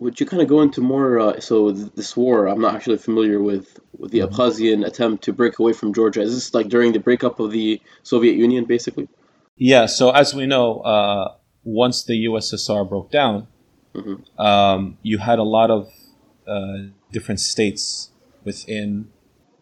Would 0.00 0.18
you 0.18 0.26
kind 0.26 0.42
of 0.42 0.48
go 0.48 0.62
into 0.62 0.80
more? 0.80 1.20
Uh, 1.20 1.40
so 1.40 1.70
this 1.70 2.16
war, 2.16 2.48
I'm 2.48 2.60
not 2.60 2.74
actually 2.74 2.98
familiar 2.98 3.40
with, 3.40 3.78
with 3.96 4.10
the 4.10 4.20
mm-hmm. 4.20 4.34
Abkhazian 4.34 4.84
attempt 4.84 5.24
to 5.24 5.32
break 5.32 5.60
away 5.60 5.72
from 5.72 5.94
Georgia. 5.94 6.22
Is 6.22 6.34
this 6.34 6.52
like 6.52 6.68
during 6.68 6.92
the 6.92 6.98
breakup 6.98 7.38
of 7.38 7.52
the 7.52 7.80
Soviet 8.02 8.34
Union, 8.34 8.64
basically? 8.64 9.08
Yeah. 9.56 9.86
So 9.86 10.10
as 10.10 10.34
we 10.34 10.46
know, 10.46 10.80
uh, 10.80 11.34
once 11.64 12.04
the 12.04 12.26
USSR 12.26 12.88
broke 12.88 13.10
down, 13.10 13.46
mm-hmm. 13.94 14.40
um, 14.40 14.98
you 15.02 15.18
had 15.18 15.38
a 15.38 15.42
lot 15.42 15.70
of 15.70 15.90
uh, 16.46 16.88
different 17.12 17.40
states 17.40 18.10
within 18.44 19.08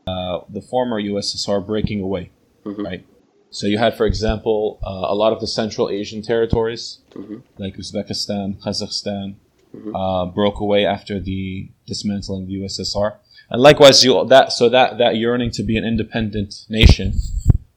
uh, 0.07 0.41
the 0.49 0.61
former 0.61 1.01
USSR 1.01 1.65
breaking 1.65 2.01
away, 2.01 2.31
mm-hmm. 2.65 2.85
right? 2.85 3.07
So 3.51 3.67
you 3.67 3.79
had, 3.79 3.97
for 3.97 4.07
example, 4.07 4.81
uh, 4.83 5.13
a 5.13 5.15
lot 5.15 5.33
of 5.33 5.41
the 5.41 5.47
Central 5.47 5.91
Asian 5.91 6.23
territories, 6.23 6.99
mm-hmm. 7.11 7.39
like 7.59 7.77
Uzbekistan, 7.77 8.61
Kazakhstan, 8.63 9.37
mm-hmm. 9.75 9.95
uh, 9.95 10.27
broke 10.27 10.59
away 10.59 10.87
after 10.87 11.21
the 11.21 11.71
dismantling 11.87 12.43
of 12.43 12.49
the 12.49 12.55
USSR, 12.61 13.19
and 13.51 13.61
likewise, 13.61 14.03
you 14.03 14.25
that 14.29 14.51
so 14.53 14.71
that 14.71 14.97
that 14.97 15.17
yearning 15.17 15.51
to 15.53 15.63
be 15.63 15.77
an 15.77 15.85
independent 15.85 16.65
nation. 16.71 17.13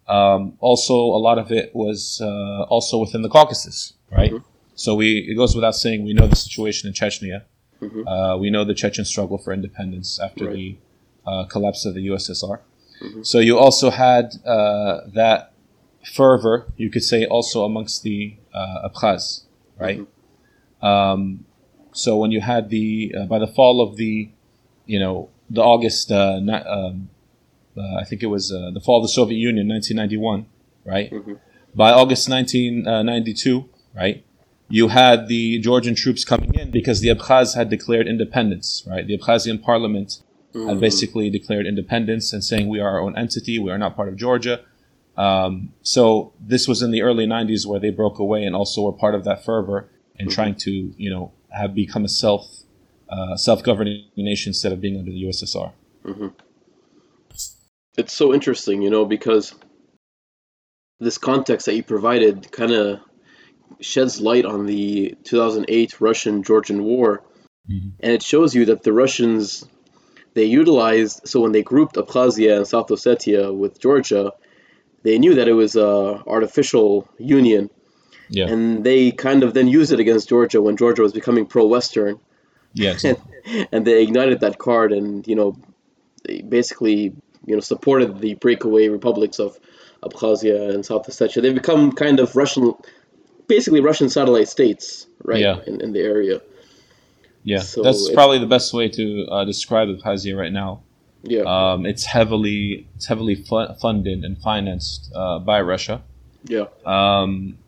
Um, 0.08 0.53
also, 0.60 0.94
a 0.96 1.20
lot 1.20 1.38
of 1.38 1.51
it 1.51 1.75
was 1.75 2.22
uh, 2.24 2.63
also 2.63 2.98
within 3.00 3.24
the 3.24 3.29
Caucasus, 3.29 3.94
right? 4.12 4.31
Mm-hmm. 4.31 4.47
So 4.75 4.95
we 4.95 5.27
it 5.29 5.35
goes 5.35 5.55
without 5.55 5.75
saying 5.75 6.05
we 6.05 6.13
know 6.13 6.27
the 6.27 6.35
situation 6.35 6.88
in 6.88 6.93
Chechnya. 6.93 7.43
Mm-hmm. 7.81 8.07
Uh, 8.07 8.38
we 8.38 8.50
know 8.50 8.63
the 8.63 8.74
Chechen 8.74 9.05
struggle 9.05 9.38
for 9.38 9.53
independence 9.53 10.19
after 10.19 10.45
right. 10.45 10.53
the 10.53 10.77
uh, 11.25 11.45
collapse 11.45 11.85
of 11.85 11.95
the 11.95 12.07
USSR. 12.07 12.59
Mm-hmm. 13.01 13.24
So 13.24 13.39
you 13.39 13.57
also 13.57 13.89
had 13.89 14.35
uh, 14.45 15.01
that 15.13 15.53
fervor, 16.13 16.71
you 16.77 16.89
could 16.89 17.03
say, 17.03 17.25
also 17.25 17.65
amongst 17.65 18.03
the 18.03 18.38
uh, 18.53 18.89
Abkhaz, 18.89 19.43
right? 19.77 20.00
Mm-hmm. 20.00 20.85
Um, 20.85 21.45
so 21.91 22.17
when 22.17 22.31
you 22.31 22.41
had 22.41 22.69
the 22.69 23.13
uh, 23.17 23.25
by 23.25 23.39
the 23.39 23.47
fall 23.47 23.81
of 23.81 23.97
the, 23.97 24.29
you 24.85 25.00
know, 25.00 25.29
the 25.50 25.62
August, 25.62 26.12
uh, 26.12 26.39
um, 26.65 27.09
I 27.77 28.03
think 28.03 28.24
it 28.24 28.27
was 28.27 28.50
the 28.50 28.81
fall 28.83 28.97
of 28.97 29.03
the 29.03 29.09
Soviet 29.09 29.38
Union, 29.38 29.67
1991, 29.67 30.45
right? 30.85 31.12
Mm-hmm. 31.12 31.33
By 31.74 31.91
August 31.91 32.29
1992 32.29 33.69
right? 33.95 34.25
You 34.67 34.87
had 34.87 35.27
the 35.27 35.59
Georgian 35.59 35.95
troops 35.95 36.25
coming 36.25 36.53
in 36.55 36.71
because 36.71 36.99
the 36.99 37.09
Abkhaz 37.09 37.55
had 37.55 37.69
declared 37.69 38.07
independence, 38.07 38.83
right? 38.87 39.05
The 39.05 39.17
Abkhazian 39.17 39.61
parliament 39.61 40.21
mm-hmm. 40.53 40.67
had 40.67 40.79
basically 40.79 41.29
declared 41.29 41.65
independence 41.67 42.33
and 42.33 42.43
saying 42.43 42.67
we 42.67 42.79
are 42.79 42.89
our 42.89 42.99
own 42.99 43.17
entity, 43.17 43.59
we 43.59 43.71
are 43.71 43.77
not 43.77 43.95
part 43.95 44.09
of 44.09 44.15
Georgia. 44.15 44.61
Um, 45.17 45.73
so 45.81 46.33
this 46.39 46.67
was 46.67 46.81
in 46.81 46.91
the 46.91 47.01
early 47.01 47.25
90s 47.25 47.65
where 47.65 47.79
they 47.79 47.91
broke 47.91 48.19
away 48.19 48.43
and 48.43 48.55
also 48.55 48.81
were 48.81 48.91
part 48.91 49.15
of 49.15 49.23
that 49.25 49.45
fervor 49.45 49.89
in 50.17 50.27
mm-hmm. 50.27 50.33
trying 50.33 50.55
to, 50.55 50.71
you 50.97 51.09
know, 51.09 51.31
have 51.51 51.73
become 51.73 52.03
a 52.03 52.09
self 52.09 52.63
uh, 53.07 53.37
self-governing 53.37 54.03
nation 54.17 54.49
instead 54.49 54.71
of 54.71 54.81
being 54.81 54.97
under 54.97 55.11
the 55.11 55.23
USSR. 55.23 55.71
Mm-hmm. 56.03 56.27
It's 57.97 58.13
so 58.13 58.33
interesting, 58.33 58.81
you 58.81 58.89
know, 58.89 59.05
because 59.05 59.53
this 60.99 61.17
context 61.17 61.67
that 61.67 61.75
you 61.75 61.83
provided 61.83 62.51
kind 62.51 62.71
of 62.71 62.99
sheds 63.79 64.22
light 64.22 64.45
on 64.45 64.65
the 64.65 65.15
2008 65.24 66.01
Russian 66.01 66.43
Georgian 66.43 66.84
War, 66.84 67.24
mm-hmm. 67.69 67.89
and 68.00 68.12
it 68.12 68.24
shows 68.24 68.55
you 68.55 68.65
that 68.65 68.84
the 68.84 68.93
Russians 68.93 69.65
they 70.36 70.45
utilized 70.45 71.22
so 71.27 71.41
when 71.41 71.53
they 71.53 71.63
grouped 71.63 71.95
Abkhazia 71.95 72.57
and 72.57 72.67
South 72.67 72.88
Ossetia 72.88 73.55
with 73.55 73.79
Georgia, 73.79 74.34
they 75.03 75.17
knew 75.17 75.36
that 75.36 75.48
it 75.48 75.53
was 75.53 75.75
a 75.75 76.24
artificial 76.27 77.07
union, 77.17 77.69
yeah. 78.29 78.48
and 78.48 78.84
they 78.84 79.12
kind 79.12 79.43
of 79.43 79.53
then 79.53 79.67
used 79.67 79.91
it 79.93 80.00
against 80.00 80.29
Georgia 80.29 80.62
when 80.62 80.77
Georgia 80.77 81.01
was 81.01 81.13
becoming 81.13 81.45
pro-Western. 81.45 82.19
Yes, 82.74 83.05
and, 83.05 83.17
and 83.72 83.88
they 83.88 84.03
ignited 84.03 84.41
that 84.41 84.57
card, 84.57 84.91
and 84.91 85.25
you 85.25 85.36
know, 85.36 85.57
they 86.25 86.41
basically 86.41 87.15
you 87.45 87.55
know 87.55 87.62
supported 87.62 88.19
the 88.19 88.36
breakaway 88.36 88.89
republics 88.89 89.39
of 89.39 89.57
Abkhazia 90.03 90.74
and 90.74 90.86
South 90.86 91.07
Ossetia. 91.07 91.41
They've 91.41 91.53
become 91.53 91.93
kind 91.93 92.19
of 92.19 92.36
Russian 92.36 92.74
basically 93.47 93.81
Russian 93.81 94.09
satellite 94.09 94.47
states, 94.47 95.07
right? 95.23 95.39
Yeah. 95.39 95.61
In, 95.67 95.81
in 95.81 95.93
the 95.93 96.01
area. 96.01 96.41
Yeah, 97.43 97.59
so 97.59 97.83
that's 97.83 98.09
probably 98.11 98.39
the 98.39 98.47
best 98.47 98.73
way 98.73 98.89
to 98.89 99.27
uh, 99.29 99.45
describe 99.45 99.87
Abkhazia 99.87 100.35
right 100.35 100.51
now. 100.51 100.81
Yeah. 101.21 101.41
Um, 101.41 101.85
it's 101.85 102.03
heavily 102.03 102.87
it's 102.95 103.05
heavily 103.05 103.35
fu- 103.35 103.73
funded 103.79 104.23
and 104.23 104.37
financed 104.39 105.11
uh, 105.13 105.39
by 105.39 105.61
Russia. 105.61 106.03
Yeah. 106.45 106.65
Um, 106.85 107.59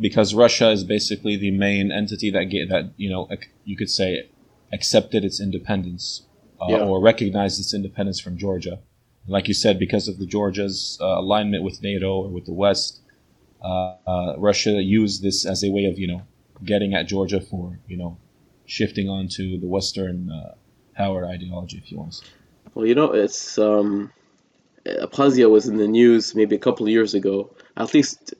because 0.00 0.34
Russia 0.34 0.70
is 0.70 0.82
basically 0.82 1.36
the 1.36 1.50
main 1.50 1.92
entity 1.92 2.30
that 2.30 2.44
get 2.44 2.70
that 2.70 2.92
you 2.96 3.10
know 3.10 3.28
you 3.64 3.76
could 3.76 3.90
say 3.90 4.28
accepted 4.72 5.24
its 5.24 5.40
independence 5.40 6.22
uh, 6.60 6.66
yeah. 6.68 6.78
or 6.78 7.00
recognized 7.00 7.60
its 7.60 7.74
independence 7.74 8.18
from 8.18 8.36
Georgia. 8.36 8.78
Like 9.28 9.48
you 9.48 9.54
said, 9.54 9.78
because 9.78 10.08
of 10.08 10.18
the 10.18 10.26
Georgia's 10.26 10.98
uh, 11.00 11.04
alignment 11.04 11.64
with 11.64 11.82
NATO 11.82 12.22
or 12.22 12.28
with 12.28 12.46
the 12.46 12.52
West, 12.52 13.00
Russia 13.62 14.82
used 14.82 15.22
this 15.22 15.44
as 15.46 15.64
a 15.64 15.70
way 15.70 15.84
of, 15.84 15.98
you 15.98 16.06
know, 16.06 16.22
getting 16.64 16.94
at 16.94 17.06
Georgia 17.06 17.40
for, 17.40 17.78
you 17.86 17.96
know, 17.96 18.18
shifting 18.64 19.08
onto 19.08 19.58
the 19.58 19.66
Western 19.66 20.30
uh, 20.30 20.54
power 20.94 21.26
ideology, 21.26 21.78
if 21.78 21.90
you 21.90 21.98
want. 21.98 22.20
Well, 22.74 22.86
you 22.86 22.94
know, 22.94 23.12
it's 23.12 23.58
um, 23.58 24.12
Abkhazia 24.84 25.50
was 25.50 25.66
in 25.66 25.76
the 25.76 25.88
news 25.88 26.34
maybe 26.34 26.56
a 26.56 26.58
couple 26.58 26.86
of 26.86 26.92
years 26.92 27.14
ago, 27.14 27.54
at 27.76 27.94
least 27.94 28.34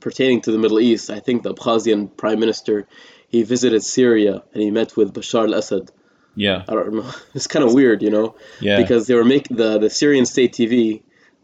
pertaining 0.00 0.40
to 0.42 0.52
the 0.52 0.58
Middle 0.58 0.80
East. 0.80 1.10
I 1.10 1.20
think 1.20 1.42
the 1.42 1.54
Abkhazian 1.54 2.16
prime 2.16 2.40
minister 2.40 2.86
he 3.28 3.42
visited 3.42 3.82
Syria 3.84 4.42
and 4.52 4.62
he 4.62 4.70
met 4.70 4.96
with 4.96 5.12
Bashar 5.12 5.46
al-Assad. 5.48 5.90
Yeah, 6.34 6.64
I 6.68 6.72
don't 6.74 6.94
know. 6.94 7.10
It's 7.34 7.46
kind 7.46 7.64
of 7.64 7.74
weird, 7.74 8.02
you 8.02 8.10
know. 8.10 8.36
Yeah. 8.60 8.80
Because 8.80 9.06
they 9.06 9.14
were 9.14 9.24
making 9.24 9.56
the 9.56 9.78
the 9.78 9.90
Syrian 9.90 10.24
state 10.24 10.52
TV, 10.52 11.02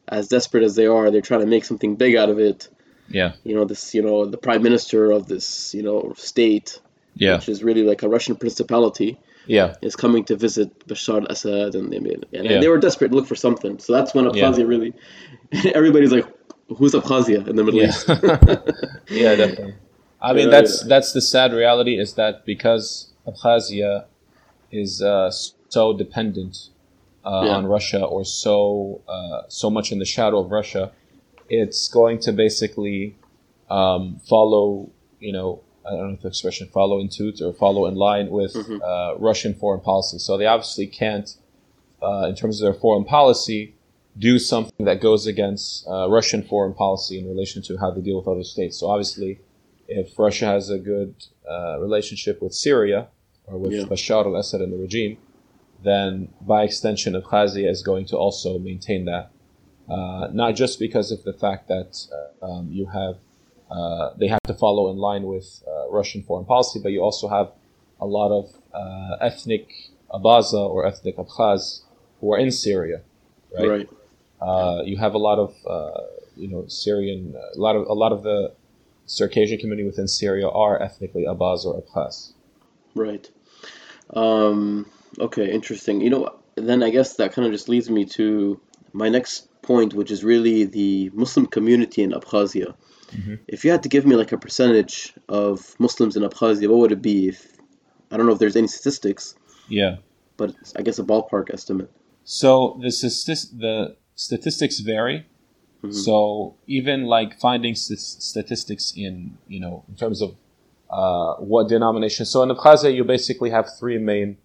as 0.09 0.29
desperate 0.29 0.65
as 0.65 0.77
they 0.77 0.87
are, 0.87 1.11
they're 1.11 1.21
trying 1.21 1.41
to 1.41 1.47
make 1.47 1.65
something 1.65 1.97
big 1.97 2.17
out 2.17 2.31
of 2.31 2.39
it. 2.39 2.69
Yeah. 3.09 3.33
You 3.45 3.55
know, 3.55 3.65
this, 3.65 3.95
you 3.95 4.03
know, 4.03 4.27
the 4.27 4.39
prime 4.39 4.63
minister 4.63 5.11
of 5.11 5.27
this, 5.27 5.75
you 5.75 5.83
know, 5.83 6.15
state, 6.17 6.81
yeah. 7.15 7.37
which 7.37 7.49
is 7.49 7.63
really 7.63 7.83
like 7.83 8.03
a 8.03 8.09
Russian 8.09 8.37
principality, 8.37 9.19
yeah, 9.47 9.75
is 9.83 9.97
coming 9.97 10.25
to 10.25 10.37
visit 10.37 10.87
Bashar 10.87 11.21
al-Assad, 11.21 11.75
and 11.75 11.93
they 11.93 11.99
made, 11.99 12.27
and 12.33 12.45
yeah. 12.47 12.61
they 12.61 12.69
were 12.69 12.79
desperate 12.79 13.11
to 13.11 13.15
look 13.15 13.27
for 13.27 13.35
something. 13.35 13.79
So 13.79 13.93
that's 13.93 14.15
when 14.15 14.25
Abkhazia 14.25 14.59
yeah. 14.59 14.65
really, 14.65 14.95
everybody's 15.75 16.13
like, 16.13 16.27
who's 16.69 16.93
Abkhazia 16.93 17.47
in 17.47 17.57
the 17.57 17.65
Middle 17.65 17.81
yeah. 17.81 17.89
East? 17.89 18.09
yeah, 19.09 19.35
definitely. 19.35 19.75
I 20.21 20.33
mean, 20.33 20.49
that's 20.49 20.83
that's 20.85 21.13
the 21.13 21.21
sad 21.21 21.53
reality 21.53 21.99
is 21.99 22.15
that 22.15 22.47
because 22.47 23.13
Abkhazia 23.27 24.07
is 24.71 25.03
uh, 25.03 25.31
so 25.69 25.93
dependent 25.93 26.71
uh, 27.25 27.43
yeah. 27.45 27.57
on 27.57 27.67
Russia 27.67 28.03
or 28.03 28.25
so 28.25 29.03
uh, 29.07 29.43
so 29.49 29.69
much 29.69 29.93
in 29.93 29.99
the 29.99 30.07
shadow 30.07 30.39
of 30.39 30.51
Russia, 30.51 30.93
it's 31.49 31.89
going 31.89 32.19
to 32.21 32.33
basically 32.33 33.17
um, 33.71 34.21
follow, 34.29 34.91
you 35.21 35.33
know, 35.33 35.63
I 35.87 35.91
don't 35.91 36.09
know 36.09 36.15
if 36.15 36.23
the 36.23 36.29
expression 36.29 36.69
follow 36.69 36.99
in 36.99 37.09
tooth 37.09 37.43
or 37.43 37.53
follow 37.53 37.87
in 37.87 37.95
line 37.95 38.31
with 38.31 38.55
mm-hmm. 38.55 38.81
uh, 38.83 39.15
Russian 39.17 39.55
foreign 39.55 39.81
policy. 39.81 40.19
So 40.19 40.39
they 40.39 40.47
obviously 40.47 40.87
can't, 40.87 41.37
uh, 42.03 42.27
in 42.29 42.35
terms 42.35 42.61
of 42.61 42.65
their 42.65 42.81
foreign 42.81 43.05
policy, 43.05 43.75
do 44.19 44.39
something 44.39 44.87
that 44.87 45.01
goes 45.01 45.27
against 45.27 45.87
uh, 45.89 46.09
Russian 46.09 46.43
foreign 46.43 46.73
policy 46.73 47.19
in 47.19 47.29
relation 47.29 47.63
to 47.63 47.77
how 47.79 47.91
they 47.91 48.01
deal 48.01 48.17
with 48.17 48.29
other 48.29 48.45
states. 48.45 48.79
So 48.79 48.89
obviously, 48.89 49.41
if 49.89 50.19
Russia 50.19 50.47
has 50.47 50.71
a 50.71 50.79
good 50.79 51.15
uh, 51.51 51.79
relationship 51.81 52.41
with 52.41 52.55
Syria 52.55 53.09
or 53.47 53.59
with 53.59 53.73
yeah. 53.73 53.85
Bashar 53.85 54.25
al-Assad 54.25 54.61
and 54.61 54.73
the 54.73 54.79
regime, 54.79 55.19
then 55.83 56.29
by 56.41 56.63
extension, 56.63 57.15
Abkhazia 57.15 57.69
is 57.69 57.83
going 57.83 58.07
to 58.07 58.17
also 58.17 58.59
maintain 58.59 59.05
that. 59.05 59.31
Uh, 59.89 60.29
not 60.33 60.55
just 60.55 60.79
because 60.79 61.13
of 61.13 61.23
the 61.25 61.33
fact 61.33 61.69
that 61.69 62.07
uh, 62.43 62.47
um, 62.47 62.69
you 62.71 62.87
have 62.87 63.17
uh, 63.71 64.15
they 64.19 64.29
have 64.29 64.41
to 64.47 64.55
follow 64.55 64.91
in 64.91 64.97
line 64.97 65.25
with 65.25 65.63
uh, 65.67 65.91
Russian 65.91 66.23
foreign 66.23 66.47
policy, 66.47 66.81
but 66.83 66.93
you 66.93 67.01
also 67.01 67.29
have 67.29 67.53
a 68.01 68.07
lot 68.07 68.31
of 68.31 68.55
uh, 68.73 69.17
ethnic 69.21 69.91
Abaza 70.11 70.55
or 70.55 70.87
ethnic 70.87 71.17
Abkhaz 71.17 71.83
who 72.21 72.33
are 72.33 72.39
in 72.39 72.51
Syria, 72.51 73.03
right? 73.59 73.69
right. 73.69 73.89
Uh, 74.41 74.83
you 74.85 74.97
have 74.97 75.15
a 75.15 75.19
lot 75.19 75.39
of 75.39 75.55
you 76.37 76.49
know 76.49 76.67
Syrian, 76.67 77.35
a 77.37 77.59
lot 77.59 77.77
of 77.77 77.87
a 77.87 77.93
lot 77.93 78.13
of 78.13 78.23
the 78.23 78.53
Circassian 79.07 79.59
community 79.59 79.87
within 79.87 80.09
Syria 80.09 80.49
are 80.49 80.81
ethnically 80.81 81.25
Abaz 81.25 81.65
or 81.67 81.83
Abkhaz. 81.83 82.33
Right. 82.95 83.29
Um, 84.11 84.91
okay, 85.19 85.51
interesting. 85.51 86.01
You 86.01 86.11
know, 86.11 86.39
then 86.55 86.83
I 86.83 86.91
guess 86.91 87.17
that 87.17 87.33
kind 87.33 87.47
of 87.47 87.53
just 87.53 87.69
leads 87.69 87.91
me 87.91 88.07
to 88.07 88.61
my 88.93 89.09
next 89.09 89.49
point, 89.65 89.95
which 89.95 90.11
is 90.11 90.23
really 90.23 90.65
the 90.65 91.11
Muslim 91.13 91.47
community 91.47 92.03
in 92.03 92.13
Abkhazia. 92.13 92.75
Mm-hmm. 93.13 93.35
If 93.49 93.65
you 93.65 93.71
had 93.71 93.83
to 93.85 93.89
give 93.89 94.05
me 94.07 94.17
like 94.17 94.33
a 94.33 94.39
percentage 94.39 95.15
of 95.29 95.75
Muslims 95.79 96.17
in 96.17 96.23
Abkhazia, 96.23 96.69
what 96.69 96.79
would 96.79 96.93
it 96.93 97.03
be? 97.03 97.29
If 97.29 97.39
I 98.11 98.17
don't 98.17 98.27
know 98.27 98.33
if 98.33 98.39
there's 98.39 98.57
any 98.57 98.69
statistics. 98.69 99.35
Yeah. 99.69 99.97
But 100.37 100.55
I 100.77 100.83
guess 100.83 100.99
a 100.99 101.05
ballpark 101.05 101.53
estimate. 101.53 101.91
So 102.25 102.79
the 102.81 102.91
the 103.59 103.97
statistics 104.15 104.81
vary. 104.81 105.27
Mm-hmm. 105.83 105.93
So 105.93 106.57
even 106.67 107.05
like 107.05 107.39
finding 107.39 107.75
st- 107.75 108.01
statistics 108.01 108.93
in 108.97 109.39
you 109.49 109.61
know 109.61 109.85
in 109.89 109.97
terms 109.97 110.23
of 110.23 110.37
uh, 110.91 111.35
what 111.37 111.69
denomination. 111.69 112.25
So 112.27 112.43
in 112.43 112.49
Abkhazia, 112.51 112.95
you 112.95 113.05
basically 113.05 113.51
have 113.51 113.67
three 113.79 113.99
main 113.99 114.39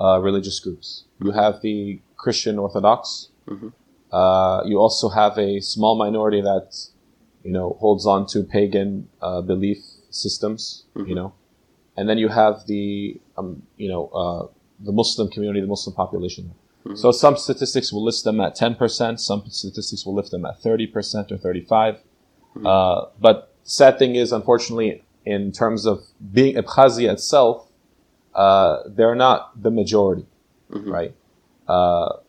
uh, 0.00 0.20
religious 0.20 0.60
groups. 0.60 1.04
You 1.22 1.32
have 1.32 1.62
the 1.62 2.00
Christian 2.16 2.58
Orthodox. 2.58 3.28
Mm-hmm. 3.48 3.68
Uh, 4.14 4.62
you 4.64 4.78
also 4.78 5.08
have 5.08 5.36
a 5.38 5.60
small 5.60 5.96
minority 5.96 6.40
that 6.40 6.68
you 7.42 7.50
know 7.50 7.76
holds 7.80 8.06
on 8.06 8.26
to 8.26 8.44
pagan 8.44 9.08
uh, 9.20 9.40
belief 9.40 9.78
systems. 10.10 10.84
Mm-hmm. 10.94 11.08
You 11.08 11.14
know, 11.16 11.32
and 11.96 12.08
then 12.08 12.18
you 12.18 12.28
have 12.28 12.66
the 12.68 13.20
um, 13.36 13.64
you 13.76 13.88
know 13.88 14.06
uh, 14.22 14.46
the 14.78 14.92
Muslim 14.92 15.28
community, 15.30 15.60
the 15.60 15.66
Muslim 15.66 15.96
population. 15.96 16.54
Mm-hmm. 16.86 16.96
So 16.96 17.10
some 17.10 17.36
statistics 17.36 17.92
will 17.92 18.04
list 18.04 18.24
them 18.24 18.40
at 18.40 18.56
10%, 18.56 19.18
some 19.18 19.42
statistics 19.48 20.04
will 20.04 20.14
lift 20.14 20.30
them 20.30 20.44
at 20.44 20.60
30% 20.60 21.32
or 21.32 21.38
35 21.38 21.94
mm-hmm. 21.94 22.66
uh, 22.66 23.06
But 23.18 23.54
sad 23.62 23.98
thing 23.98 24.16
is, 24.16 24.32
unfortunately, 24.32 25.02
in 25.24 25.50
terms 25.50 25.86
of 25.86 26.02
being 26.32 26.56
Abkhazia 26.56 27.10
itself, 27.10 27.66
uh, 28.34 28.82
they're 28.86 29.14
not 29.14 29.62
the 29.62 29.70
majority, 29.70 30.26
mm-hmm. 30.70 30.92
right? 30.92 31.14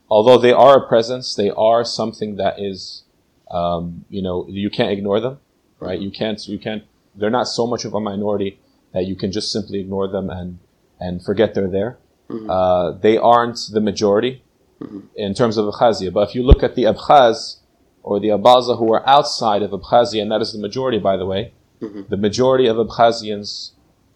Although 0.09 0.37
they 0.37 0.51
are 0.51 0.77
a 0.77 0.87
presence, 0.87 1.35
they 1.35 1.49
are 1.49 1.83
something 1.83 2.35
that 2.35 2.59
is, 2.59 3.03
um, 3.49 4.05
you 4.09 4.21
know, 4.21 4.45
you 4.47 4.69
can't 4.69 4.91
ignore 4.91 5.19
them, 5.19 5.39
right? 5.79 5.99
You 5.99 6.11
can't, 6.11 6.47
you 6.47 6.59
can't, 6.59 6.83
they're 7.15 7.29
not 7.29 7.47
so 7.47 7.65
much 7.65 7.85
of 7.85 7.93
a 7.93 7.99
minority 7.99 8.59
that 8.93 9.05
you 9.05 9.15
can 9.15 9.31
just 9.31 9.51
simply 9.51 9.79
ignore 9.79 10.07
them 10.07 10.29
and, 10.29 10.59
and 10.99 11.23
forget 11.23 11.55
they're 11.55 11.69
there. 11.69 11.97
Mm-hmm. 12.29 12.49
Uh, 12.49 12.91
they 12.91 13.17
aren't 13.17 13.59
the 13.71 13.81
majority 13.81 14.43
mm-hmm. 14.79 14.99
in 15.15 15.33
terms 15.33 15.57
of 15.57 15.65
Abkhazia. 15.65 16.13
But 16.13 16.29
if 16.29 16.35
you 16.35 16.43
look 16.43 16.63
at 16.63 16.75
the 16.75 16.83
Abkhaz 16.83 17.57
or 18.03 18.19
the 18.19 18.29
Abaza 18.29 18.77
who 18.77 18.93
are 18.93 19.07
outside 19.07 19.63
of 19.63 19.71
Abkhazia, 19.71 20.21
and 20.21 20.31
that 20.31 20.41
is 20.41 20.53
the 20.53 20.59
majority, 20.59 20.99
by 20.99 21.17
the 21.17 21.25
way, 21.25 21.53
mm-hmm. 21.81 22.01
the 22.09 22.17
majority 22.17 22.67
of 22.67 22.77
Abkhazians 22.77 23.71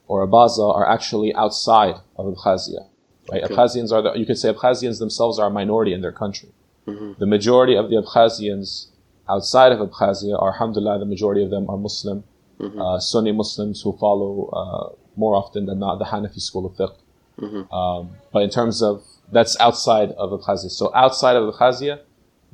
or 0.08 0.26
Abaza 0.28 0.76
are 0.76 0.88
actually 0.88 1.34
outside 1.34 1.96
of 2.16 2.26
Abkhazia. 2.26 2.89
Right? 3.32 3.44
Okay. 3.44 3.54
Abkhazians 3.54 3.92
are 3.92 4.02
the, 4.02 4.14
you 4.14 4.26
could 4.26 4.38
say 4.38 4.52
Abkhazians 4.52 5.00
themselves 5.00 5.40
are 5.40 5.48
a 5.48 5.50
minority 5.50 5.94
in 5.94 6.02
their 6.02 6.12
country. 6.12 6.50
Mm-hmm. 6.88 7.14
The 7.20 7.26
majority 7.26 7.76
of 7.76 7.90
the 7.90 7.98
Abkhazians 7.98 8.88
outside 9.30 9.72
of 9.72 9.80
Abkhazia 9.80 10.42
are, 10.42 10.54
alhamdulillah, 10.54 11.00
the 11.00 11.06
majority 11.06 11.44
of 11.44 11.50
them 11.50 11.70
are 11.70 11.78
Muslim, 11.78 12.24
mm-hmm. 12.60 12.82
uh, 12.82 13.00
Sunni 13.00 13.32
Muslims 13.32 13.82
who 13.82 13.96
follow 13.98 14.50
uh, 14.50 14.96
more 15.16 15.36
often 15.36 15.66
than 15.66 15.80
not 15.80 16.00
the 16.00 16.06
Hanafi 16.06 16.42
school 16.42 16.66
of 16.66 16.74
fiqh. 16.74 16.96
Mm-hmm. 17.40 17.74
Um, 17.74 18.12
but 18.34 18.42
in 18.44 18.50
terms 18.50 18.82
of 18.82 19.04
that's 19.32 19.60
outside 19.60 20.12
of 20.12 20.32
Abkhazia. 20.32 20.72
So 20.72 20.92
outside 20.96 21.36
of 21.36 21.54
Abkhazia, 21.54 22.00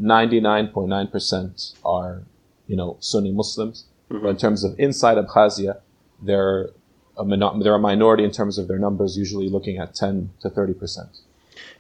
99.9% 0.02 1.74
are, 1.86 2.24
you 2.68 2.76
know, 2.76 2.98
Sunni 3.00 3.32
Muslims. 3.32 3.86
Mm-hmm. 4.12 4.24
But 4.24 4.30
in 4.30 4.38
terms 4.38 4.64
of 4.64 4.78
inside 4.78 5.18
Abkhazia, 5.18 5.80
they're 6.22 6.70
a, 7.18 7.60
they're 7.62 7.76
a 7.76 7.80
minority 7.80 8.24
in 8.24 8.32
terms 8.32 8.58
of 8.58 8.68
their 8.68 8.80
numbers, 8.80 9.18
usually 9.18 9.50
looking 9.50 9.78
at 9.78 9.96
10 9.96 10.32
to 10.42 10.50
30%. 10.50 11.22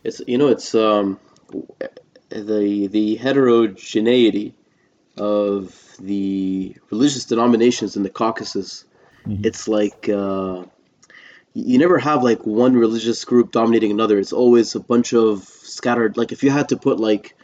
It's, 0.04 0.22
you 0.28 0.38
know, 0.38 0.48
it's, 0.48 0.76
um, 0.76 1.20
the, 2.30 2.88
the 2.88 3.16
heterogeneity 3.16 4.54
of 5.18 5.96
the 6.00 6.76
religious 6.90 7.26
denominations 7.26 7.96
in 7.96 8.04
the 8.04 8.10
Caucasus. 8.10 8.86
Mm-hmm. 9.26 9.46
It's 9.46 9.68
like, 9.68 10.10
uh, 10.10 10.66
you 11.56 11.78
never 11.78 11.98
have 11.98 12.22
like 12.22 12.46
one 12.46 12.76
religious 12.76 13.24
group 13.24 13.52
dominating 13.52 13.90
another. 13.90 14.20
It's 14.20 14.34
always 14.34 14.76
a 14.76 14.80
bunch 14.82 15.14
of 15.14 15.44
scattered. 15.44 16.18
Like 16.18 16.34
if 16.34 16.44
you 16.44 16.52
had 16.52 16.70
to 16.70 16.78
put 16.78 17.00
like 17.00 17.36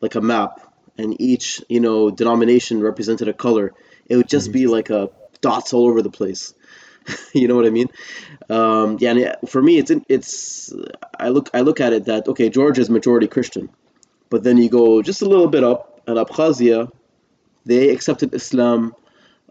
like 0.00 0.16
a 0.16 0.20
map 0.20 0.60
and 0.98 1.18
each 1.20 1.62
you 1.68 1.78
know 1.78 2.10
denomination 2.10 2.82
represented 2.82 3.28
a 3.28 3.32
color, 3.32 3.72
it 4.06 4.16
would 4.16 4.28
just 4.28 4.46
mm-hmm. 4.46 4.58
be 4.58 4.66
like 4.66 4.90
a 4.90 5.10
dots 5.40 5.72
all 5.72 5.86
over 5.86 6.02
the 6.02 6.10
place. 6.10 6.52
you 7.32 7.48
know 7.48 7.56
what 7.56 7.66
I 7.66 7.70
mean? 7.70 7.88
Um, 8.48 8.98
yeah, 9.00 9.10
and 9.10 9.48
for 9.48 9.62
me, 9.62 9.78
it's 9.78 9.90
it's 10.08 10.72
I 11.18 11.28
look 11.28 11.50
I 11.54 11.60
look 11.60 11.80
at 11.80 11.92
it 11.92 12.06
that 12.06 12.28
okay, 12.28 12.50
Georgia 12.50 12.80
is 12.80 12.90
majority 12.90 13.26
Christian, 13.26 13.70
but 14.30 14.42
then 14.42 14.56
you 14.56 14.68
go 14.68 15.02
just 15.02 15.22
a 15.22 15.26
little 15.26 15.48
bit 15.48 15.64
up, 15.64 16.02
and 16.06 16.16
Abkhazia, 16.16 16.90
they 17.64 17.90
accepted 17.90 18.34
Islam. 18.34 18.94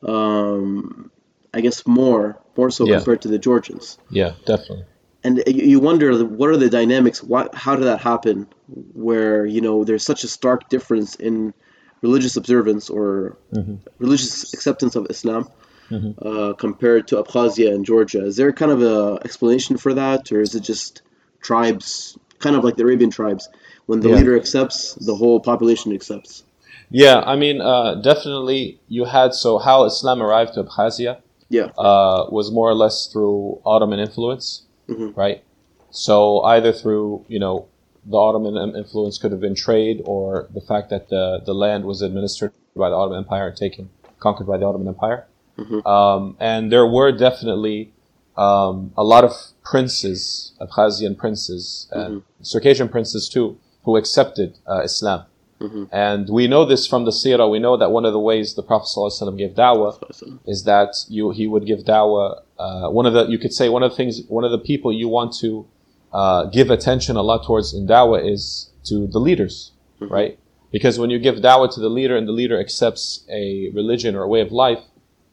Um, 0.01 1.11
I 1.53 1.61
guess 1.61 1.85
more 1.85 2.39
more 2.57 2.71
so 2.71 2.85
yeah. 2.85 2.97
compared 2.97 3.21
to 3.21 3.27
the 3.27 3.39
Georgians. 3.39 3.97
Yeah, 4.09 4.33
definitely. 4.45 4.85
And 5.25 5.41
you 5.47 5.79
wonder 5.79 6.25
what 6.25 6.49
are 6.49 6.57
the 6.57 6.69
dynamics? 6.69 7.23
What, 7.23 7.55
how 7.55 7.77
did 7.77 7.85
that 7.85 8.01
happen? 8.01 8.47
Where 8.67 9.45
you 9.45 9.61
know 9.61 9.85
there's 9.85 10.03
such 10.03 10.23
a 10.23 10.27
stark 10.27 10.67
difference 10.69 11.15
in 11.15 11.53
religious 12.01 12.35
observance 12.35 12.89
or 12.89 13.37
mm-hmm. 13.53 13.75
religious 13.99 14.53
acceptance 14.53 14.95
of 14.95 15.07
Islam 15.09 15.47
mm-hmm. 15.89 16.27
uh, 16.27 16.53
compared 16.53 17.07
to 17.09 17.21
Abkhazia 17.21 17.73
and 17.73 17.85
Georgia. 17.85 18.25
Is 18.25 18.35
there 18.35 18.51
kind 18.51 18.71
of 18.71 18.81
a 18.81 19.19
explanation 19.23 19.77
for 19.77 19.93
that, 19.93 20.31
or 20.31 20.41
is 20.41 20.55
it 20.55 20.63
just 20.63 21.01
tribes, 21.41 22.17
kind 22.39 22.55
of 22.55 22.63
like 22.63 22.75
the 22.75 22.83
Arabian 22.83 23.09
tribes? 23.09 23.49
When 23.85 23.99
the 23.99 24.09
yeah. 24.09 24.15
leader 24.15 24.37
accepts, 24.37 24.93
the 24.95 25.15
whole 25.15 25.41
population 25.41 25.91
accepts. 25.93 26.43
Yeah, 26.89 27.19
I 27.19 27.35
mean, 27.35 27.59
uh, 27.59 27.95
definitely 27.95 28.79
you 28.87 29.05
had 29.05 29.33
so 29.33 29.57
how 29.57 29.85
Islam 29.85 30.21
arrived 30.21 30.53
to 30.53 30.63
Abkhazia 30.63 31.21
yeah, 31.49 31.65
uh, 31.77 32.27
was 32.29 32.51
more 32.51 32.69
or 32.69 32.73
less 32.73 33.07
through 33.07 33.61
Ottoman 33.65 33.99
influence, 33.99 34.63
mm-hmm. 34.87 35.17
right? 35.19 35.43
So 35.91 36.41
either 36.41 36.71
through 36.71 37.25
you 37.27 37.39
know 37.39 37.67
the 38.05 38.17
Ottoman 38.17 38.75
influence 38.75 39.17
could 39.17 39.31
have 39.31 39.41
been 39.41 39.55
trade, 39.55 40.01
or 40.05 40.47
the 40.53 40.61
fact 40.61 40.89
that 40.89 41.09
the 41.09 41.41
the 41.45 41.53
land 41.53 41.85
was 41.85 42.01
administered 42.01 42.53
by 42.75 42.89
the 42.89 42.95
Ottoman 42.95 43.19
Empire 43.19 43.47
and 43.47 43.57
taken 43.57 43.89
conquered 44.19 44.47
by 44.47 44.57
the 44.57 44.65
Ottoman 44.65 44.87
Empire, 44.87 45.27
mm-hmm. 45.57 45.87
um, 45.87 46.37
and 46.39 46.71
there 46.71 46.87
were 46.87 47.11
definitely 47.11 47.93
um, 48.37 48.93
a 48.97 49.03
lot 49.03 49.23
of 49.23 49.31
princes, 49.63 50.53
Abkhazian 50.59 51.17
princes, 51.17 51.87
and 51.91 52.21
mm-hmm. 52.21 52.43
Circassian 52.43 52.89
princes 52.89 53.29
too, 53.29 53.57
who 53.83 53.97
accepted 53.97 54.57
uh, 54.67 54.81
Islam. 54.81 55.25
Mm-hmm. 55.59 55.83
And 55.91 56.29
we 56.29 56.47
know 56.47 56.65
this 56.65 56.85
from 56.87 57.05
the 57.05 57.11
seerah. 57.11 57.49
We 57.49 57.59
know 57.59 57.77
that 57.77 57.91
one 57.91 58.05
of 58.05 58.11
the 58.11 58.19
ways 58.19 58.55
the 58.55 58.63
Prophet 58.63 58.89
ﷺ 58.97 59.37
gave 59.37 59.51
da'wah 59.51 60.39
is 60.45 60.65
that 60.65 60.95
you, 61.07 61.31
he 61.31 61.47
would 61.47 61.65
give 61.65 61.79
da'wah. 61.79 62.41
Uh, 62.59 62.89
one 62.89 63.05
of 63.05 63.13
the, 63.13 63.27
you 63.27 63.37
could 63.37 63.53
say 63.53 63.69
one 63.69 63.81
of 63.81 63.91
the 63.91 63.95
things, 63.95 64.21
one 64.27 64.43
of 64.43 64.51
the 64.51 64.57
people 64.57 64.91
you 64.91 65.07
want 65.07 65.33
to 65.39 65.65
uh, 66.11 66.45
give 66.45 66.69
attention 66.69 67.15
a 67.15 67.21
lot 67.21 67.45
towards 67.45 67.73
in 67.73 67.87
da'wah 67.87 68.29
is 68.29 68.71
to 68.85 69.07
the 69.07 69.19
leaders, 69.19 69.71
mm-hmm. 70.01 70.13
right? 70.13 70.39
Because 70.71 70.99
when 70.99 71.09
you 71.09 71.19
give 71.19 71.35
da'wah 71.35 71.73
to 71.73 71.79
the 71.79 71.89
leader 71.89 72.17
and 72.17 72.27
the 72.27 72.33
leader 72.33 72.59
accepts 72.59 73.23
a 73.29 73.69
religion 73.73 74.15
or 74.15 74.23
a 74.23 74.27
way 74.27 74.41
of 74.41 74.51
life, 74.51 74.79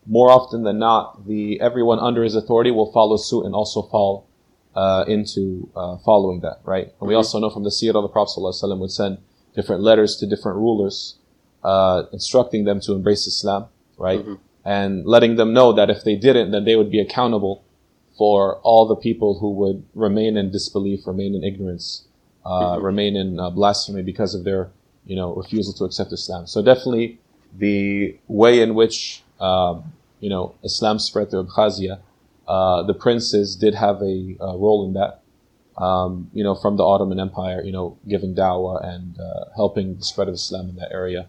more 0.07 0.31
often 0.31 0.63
than 0.63 0.79
not, 0.79 1.27
the 1.27 1.61
everyone 1.61 1.99
under 1.99 2.23
his 2.23 2.35
authority 2.35 2.71
will 2.71 2.93
follow 2.93 3.17
suit 3.17 3.45
and 3.45 3.55
also 3.55 3.83
fall 3.83 4.27
uh, 4.75 5.05
into 5.09 5.69
uh, 5.77 5.97
following 5.99 6.41
that, 6.41 6.61
right? 6.65 6.87
And 6.87 6.95
we 7.01 7.09
mm-hmm. 7.09 7.17
also 7.17 7.39
know 7.39 7.51
from 7.51 7.65
the 7.65 7.71
seerah 7.71 7.97
of 7.97 8.03
the 8.03 8.09
Prophet 8.09 8.39
ﷺ 8.39 8.79
would 8.79 8.91
send 8.91 9.19
different 9.55 9.83
letters 9.83 10.17
to 10.17 10.27
different 10.27 10.59
rulers, 10.59 11.19
uh, 11.65 12.05
instructing 12.13 12.65
them 12.65 12.81
to 12.81 12.93
embrace 12.93 13.27
Islam, 13.27 13.67
right? 13.99 14.21
Mm-hmm. 14.21 14.35
And 14.65 15.07
letting 15.07 15.37
them 15.37 15.53
know 15.53 15.73
that 15.73 15.91
if 15.91 16.05
they 16.05 16.17
didn't, 16.17 16.51
then 16.51 16.65
they 16.65 16.77
would 16.77 16.91
be 16.91 17.01
accountable 17.01 17.65
for 18.17 18.59
all 18.59 18.87
the 18.87 18.97
people 18.97 19.39
who 19.39 19.51
would 19.53 19.85
remain 19.95 20.37
in 20.37 20.51
disbelief, 20.51 21.07
remain 21.07 21.35
in 21.35 21.43
ignorance, 21.43 22.07
uh, 22.45 22.51
mm-hmm. 22.51 22.85
remain 22.85 23.17
in 23.17 23.41
uh, 23.41 23.51
blasphemy 23.51 24.03
because 24.03 24.35
of 24.35 24.45
their, 24.45 24.71
you 25.07 25.17
know, 25.17 25.35
refusal 25.35 25.73
to 25.75 25.85
accept 25.85 26.13
Islam. 26.13 26.47
So 26.47 26.63
definitely 26.63 27.19
the 27.57 28.19
way 28.29 28.61
in 28.61 28.75
which, 28.75 29.23
you 29.41 30.29
know, 30.29 30.55
Islam 30.63 30.99
spread 30.99 31.31
through 31.31 31.45
Abkhazia 31.45 32.01
uh, 32.51 32.83
the 32.83 32.95
princes 32.95 33.55
did 33.55 33.77
have 33.77 34.03
a, 34.03 34.37
a 34.41 34.59
role 34.59 34.85
in 34.85 34.95
that. 34.95 35.23
Um, 35.81 36.31
you 36.35 36.43
know, 36.43 36.57
from 36.57 36.77
the 36.77 36.83
Ottoman 36.83 37.21
Empire, 37.21 37.63
you 37.63 37.71
know, 37.71 37.97
giving 38.09 38.35
dawah 38.35 38.85
and 38.85 39.17
uh, 39.21 39.45
helping 39.55 39.97
the 39.97 40.05
spread 40.05 40.27
of 40.27 40.35
Islam 40.35 40.69
in 40.69 40.75
that 40.77 40.91
area. 40.91 41.29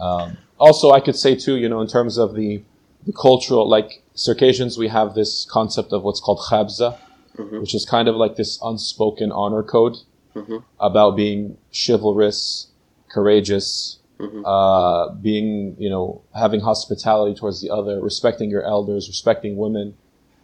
Um, 0.00 0.36
also, 0.58 0.90
I 0.90 0.98
could 0.98 1.14
say 1.14 1.36
too, 1.36 1.56
you 1.56 1.68
know, 1.68 1.80
in 1.80 1.86
terms 1.86 2.18
of 2.18 2.34
the, 2.34 2.64
the 3.06 3.12
cultural, 3.12 3.66
like 3.68 4.02
Circassians, 4.14 4.76
we 4.76 4.88
have 4.88 5.14
this 5.14 5.46
concept 5.48 5.92
of 5.92 6.02
what's 6.02 6.20
called 6.20 6.40
khabza, 6.50 6.98
mm-hmm. 7.38 7.60
which 7.60 7.74
is 7.74 7.86
kind 7.86 8.08
of 8.08 8.16
like 8.16 8.34
this 8.34 8.58
unspoken 8.60 9.30
honor 9.30 9.62
code 9.62 9.98
mm-hmm. 10.34 10.58
about 10.80 11.16
being 11.16 11.56
chivalrous, 11.72 12.70
courageous, 13.08 14.00
mm-hmm. 14.18 14.44
uh, 14.44 15.14
being, 15.14 15.76
you 15.78 15.90
know, 15.90 16.22
having 16.34 16.60
hospitality 16.60 17.34
towards 17.34 17.60
the 17.60 17.70
other, 17.70 18.00
respecting 18.00 18.50
your 18.50 18.62
elders, 18.62 19.08
respecting 19.08 19.56
women, 19.56 19.94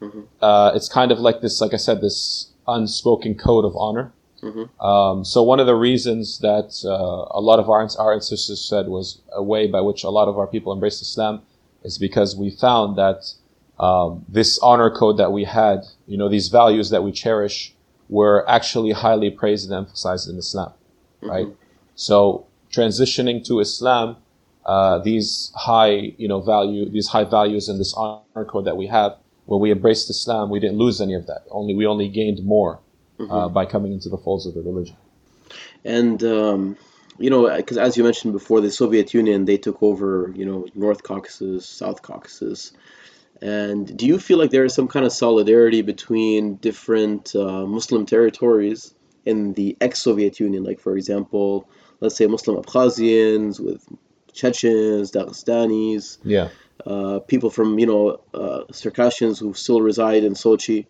Mm-hmm. 0.02 0.22
Uh, 0.40 0.72
it's 0.74 0.88
kind 0.88 1.12
of 1.12 1.20
like 1.20 1.40
this, 1.40 1.61
like 1.61 1.72
I 1.72 1.76
said, 1.76 2.00
this 2.00 2.50
unspoken 2.66 3.37
code 3.37 3.64
of 3.64 3.76
honor. 3.76 4.12
Mm-hmm. 4.42 4.85
Um, 4.85 5.24
so 5.24 5.42
one 5.42 5.61
of 5.61 5.66
the 5.66 5.76
reasons 5.76 6.40
that 6.40 6.82
uh, 6.85 7.38
a 7.38 7.40
lot 7.40 7.61
of 7.61 7.70
our, 7.70 7.88
our 7.98 8.12
ancestors 8.12 8.68
said 8.68 8.88
was 8.88 9.20
a 9.32 9.42
way 9.42 9.68
by 9.68 9.80
which 9.80 10.02
a 10.02 10.11
lot 10.11 10.26
of 10.26 10.37
our 10.37 10.48
people 10.48 10.72
embraced 10.72 11.00
Islam 11.00 11.42
is 11.85 11.96
because 11.98 12.35
we 12.37 12.50
found 12.50 12.98
that 12.98 13.32
um, 13.78 14.24
this 14.28 14.58
honor 14.58 14.90
code 14.90 15.18
that 15.18 15.30
we 15.30 15.44
had, 15.44 15.85
you 16.06 16.18
know, 16.18 16.28
these 16.28 16.48
values 16.48 16.90
that 16.90 17.04
we 17.04 17.12
cherish, 17.12 17.74
were 18.08 18.44
actually 18.48 18.90
highly 18.92 19.30
praised 19.30 19.70
and 19.70 19.74
emphasized 19.74 20.28
in 20.28 20.37
Islam, 20.37 20.70
mm-hmm. 21.22 21.30
right? 21.30 21.46
So 21.94 22.46
transitioning 22.72 23.44
to 23.46 23.61
Islam, 23.61 24.16
uh, 24.66 24.98
these 24.98 25.52
high, 25.54 26.14
you 26.16 26.28
know, 26.28 26.40
value, 26.40 26.88
these 26.90 27.08
high 27.08 27.24
values 27.24 27.68
and 27.68 27.78
this 27.78 27.94
honor 27.94 28.44
code 28.44 28.64
that 28.64 28.76
we 28.76 28.87
have 28.87 29.16
when 29.46 29.61
we 29.61 29.70
embraced 29.70 30.08
Islam, 30.11 30.50
we 30.50 30.61
didn't 30.61 30.78
lose 30.78 31.00
any 31.00 31.14
of 31.14 31.26
that. 31.26 31.42
Only 31.50 31.74
we 31.74 31.87
only 31.87 32.08
gained 32.08 32.44
more 32.44 32.80
uh, 33.18 33.22
mm-hmm. 33.22 33.32
uh, 33.32 33.48
by 33.48 33.66
coming 33.66 33.92
into 33.92 34.08
the 34.08 34.18
folds 34.18 34.46
of 34.46 34.54
the 34.54 34.62
religion. 34.62 34.96
And 35.85 36.22
um, 36.22 36.76
you 37.18 37.30
know, 37.30 37.54
because 37.54 37.78
as 37.78 37.96
you 37.96 38.04
mentioned 38.04 38.32
before, 38.32 38.61
the 38.61 38.70
Soviet 38.70 39.12
Union 39.14 39.44
they 39.44 39.58
took 39.58 39.82
over, 39.82 40.32
you 40.35 40.46
know, 40.46 40.66
North 40.74 41.02
Caucasus, 41.02 41.66
South 41.66 42.02
Caucasus. 42.02 42.72
And 43.40 43.96
do 43.96 44.06
you 44.06 44.18
feel 44.20 44.38
like 44.38 44.50
there 44.50 44.64
is 44.64 44.72
some 44.72 44.87
kind 44.87 45.04
of 45.04 45.12
solidarity 45.12 45.82
between 45.82 46.56
different 46.56 47.35
uh, 47.35 47.66
Muslim 47.66 48.06
territories 48.06 48.94
in 49.26 49.52
the 49.54 49.76
ex-Soviet 49.80 50.38
Union? 50.38 50.62
Like, 50.62 50.78
for 50.78 50.96
example, 50.96 51.68
let's 52.02 52.16
say 52.16 52.26
Muslim 52.26 52.62
Abkhazians 52.62 53.58
with 53.58 53.82
Chechens, 54.32 55.10
Dagestanis. 55.10 56.18
Yeah 56.24 56.48
uh, 56.86 57.20
people 57.20 57.50
from 57.50 57.78
you 57.78 57.86
know 57.86 58.20
uh, 58.34 58.64
Circassians 58.72 59.38
who 59.38 59.54
still 59.54 59.80
reside 59.80 60.24
in 60.24 60.34
Sochi. 60.34 60.86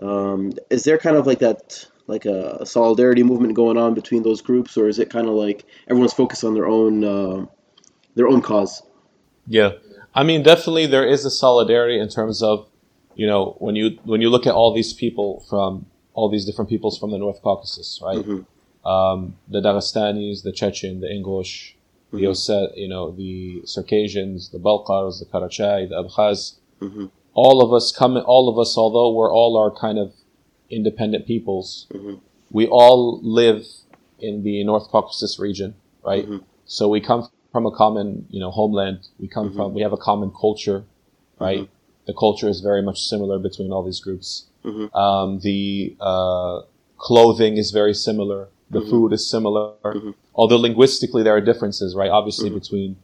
Um, 0.00 0.52
is 0.70 0.84
there 0.84 0.98
kind 0.98 1.16
of 1.16 1.26
like 1.26 1.40
that 1.40 1.86
like 2.06 2.24
a 2.24 2.64
solidarity 2.64 3.22
movement 3.22 3.54
going 3.54 3.76
on 3.76 3.94
between 3.94 4.22
those 4.22 4.40
groups, 4.40 4.76
or 4.76 4.88
is 4.88 4.98
it 4.98 5.10
kind 5.10 5.28
of 5.28 5.34
like 5.34 5.64
everyone's 5.88 6.14
focused 6.14 6.44
on 6.44 6.54
their 6.54 6.66
own 6.66 7.04
uh, 7.04 7.46
their 8.14 8.28
own 8.28 8.42
cause? 8.42 8.82
Yeah, 9.46 9.72
I 10.14 10.22
mean, 10.22 10.42
definitely 10.42 10.86
there 10.86 11.06
is 11.06 11.24
a 11.24 11.30
solidarity 11.30 11.98
in 11.98 12.08
terms 12.08 12.42
of 12.42 12.68
you 13.14 13.26
know 13.26 13.56
when 13.58 13.76
you 13.76 13.98
when 14.04 14.20
you 14.20 14.30
look 14.30 14.46
at 14.46 14.54
all 14.54 14.74
these 14.74 14.92
people 14.92 15.44
from 15.48 15.86
all 16.14 16.30
these 16.30 16.44
different 16.44 16.68
peoples 16.70 16.98
from 16.98 17.10
the 17.10 17.18
North 17.18 17.42
Caucasus, 17.42 18.00
right? 18.02 18.18
Mm-hmm. 18.18 18.40
Um, 18.88 19.36
the 19.48 19.60
Dagestanis, 19.60 20.42
the 20.42 20.52
Chechen, 20.52 21.00
the 21.00 21.08
Ingush, 21.08 21.74
the 22.10 22.18
mm-hmm. 22.18 22.30
Osset, 22.30 22.76
you 22.76 22.88
know, 22.88 23.10
the 23.10 23.62
Circassians, 23.64 24.50
the 24.50 24.58
Balkars, 24.58 25.20
the 25.20 25.26
Karachay, 25.26 25.88
the 25.88 25.96
Abkhaz. 26.02 26.54
Mm-hmm. 26.80 27.06
All 27.34 27.62
of 27.62 27.72
us 27.72 27.92
come, 27.92 28.16
all 28.16 28.48
of 28.48 28.58
us, 28.58 28.76
although 28.76 29.12
we're 29.12 29.32
all 29.32 29.56
our 29.56 29.70
kind 29.70 29.98
of 29.98 30.12
independent 30.70 31.26
peoples, 31.26 31.86
mm-hmm. 31.92 32.14
we 32.50 32.66
all 32.66 33.20
live 33.22 33.64
in 34.18 34.42
the 34.42 34.64
North 34.64 34.88
Caucasus 34.88 35.38
region, 35.38 35.74
right? 36.02 36.24
Mm-hmm. 36.24 36.44
So 36.64 36.88
we 36.88 37.00
come 37.00 37.28
from 37.52 37.66
a 37.66 37.70
common, 37.70 38.26
you 38.30 38.40
know, 38.40 38.50
homeland. 38.50 39.06
We 39.18 39.28
come 39.28 39.52
from, 39.52 39.68
mm-hmm. 39.68 39.76
we 39.76 39.82
have 39.82 39.92
a 39.92 40.02
common 40.10 40.30
culture, 40.30 40.84
right? 41.38 41.60
Mm-hmm. 41.60 42.06
The 42.06 42.14
culture 42.14 42.48
is 42.48 42.60
very 42.60 42.82
much 42.82 43.00
similar 43.00 43.38
between 43.38 43.70
all 43.70 43.84
these 43.84 44.00
groups. 44.00 44.46
Um, 44.94 45.40
the 45.40 45.96
uh, 46.00 46.62
clothing 46.96 47.56
is 47.58 47.70
very 47.70 47.94
similar. 47.94 48.48
The 48.70 48.82
food 48.82 49.12
is 49.12 49.30
similar 49.30 49.72
although 50.38 50.56
linguistically 50.56 51.22
there 51.24 51.34
are 51.34 51.40
differences, 51.40 51.94
right? 51.96 52.10
Obviously 52.10 52.48
mm-hmm. 52.48 52.60
between, 52.60 52.96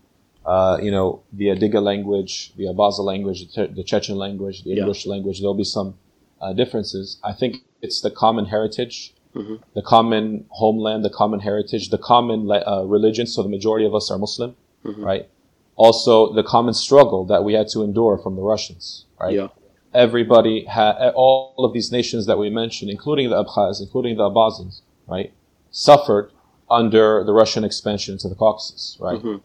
uh, 0.47 0.79
you 0.81 0.91
know, 0.91 1.21
the 1.33 1.47
Adiga 1.47 1.83
language, 1.83 2.55
the 2.57 2.65
Abaza 2.65 3.01
language, 3.01 3.53
the, 3.55 3.67
the 3.67 3.83
Chechen 3.83 4.17
language, 4.17 4.63
the 4.63 4.71
Ingush 4.71 5.05
yeah. 5.05 5.11
language, 5.11 5.41
there'll 5.41 5.53
be 5.55 5.65
some 5.65 5.99
uh, 6.41 6.53
differences. 6.53 7.19
I 7.25 7.33
think 7.33 7.57
it's 7.83 8.01
the 8.01 8.11
common 8.11 8.47
heritage, 8.47 9.15
mm-hmm. 9.35 9.57
the 9.75 9.83
common 9.83 10.47
homeland, 10.51 11.05
the 11.05 11.11
common 11.11 11.41
heritage, 11.41 11.91
the 11.91 11.99
common 11.99 12.49
uh, 12.51 12.85
religion. 12.85 13.27
So 13.27 13.43
the 13.43 13.49
majority 13.49 13.85
of 13.85 13.95
us 13.97 14.13
are 14.13 14.19
Muslim, 14.19 14.55
mm-hmm. 14.85 15.05
right? 15.05 15.29
Also, 15.75 16.33
the 16.33 16.45
common 16.45 16.73
struggle 16.73 17.25
that 17.25 17.43
we 17.43 17.55
had 17.55 17.67
to 17.71 17.83
endure 17.83 18.17
from 18.17 18.37
the 18.37 18.43
Russians, 18.43 19.07
right? 19.21 19.35
Yeah. 19.35 19.49
Everybody 19.93 20.67
had, 20.67 21.13
all 21.17 21.55
of 21.59 21.73
these 21.73 21.91
nations 21.91 22.27
that 22.27 22.39
we 22.39 22.49
mentioned, 22.49 22.93
including 22.93 23.31
the 23.31 23.43
Abkhaz, 23.43 23.81
including 23.81 24.17
the 24.17 24.31
Abazins, 24.31 24.83
right, 25.09 25.33
suffered 25.75 26.31
under 26.71 27.25
the 27.25 27.33
Russian 27.33 27.65
expansion 27.65 28.17
to 28.19 28.29
the 28.29 28.37
Caucasus, 28.37 28.97
right? 29.01 29.19
Mm-hmm. 29.19 29.37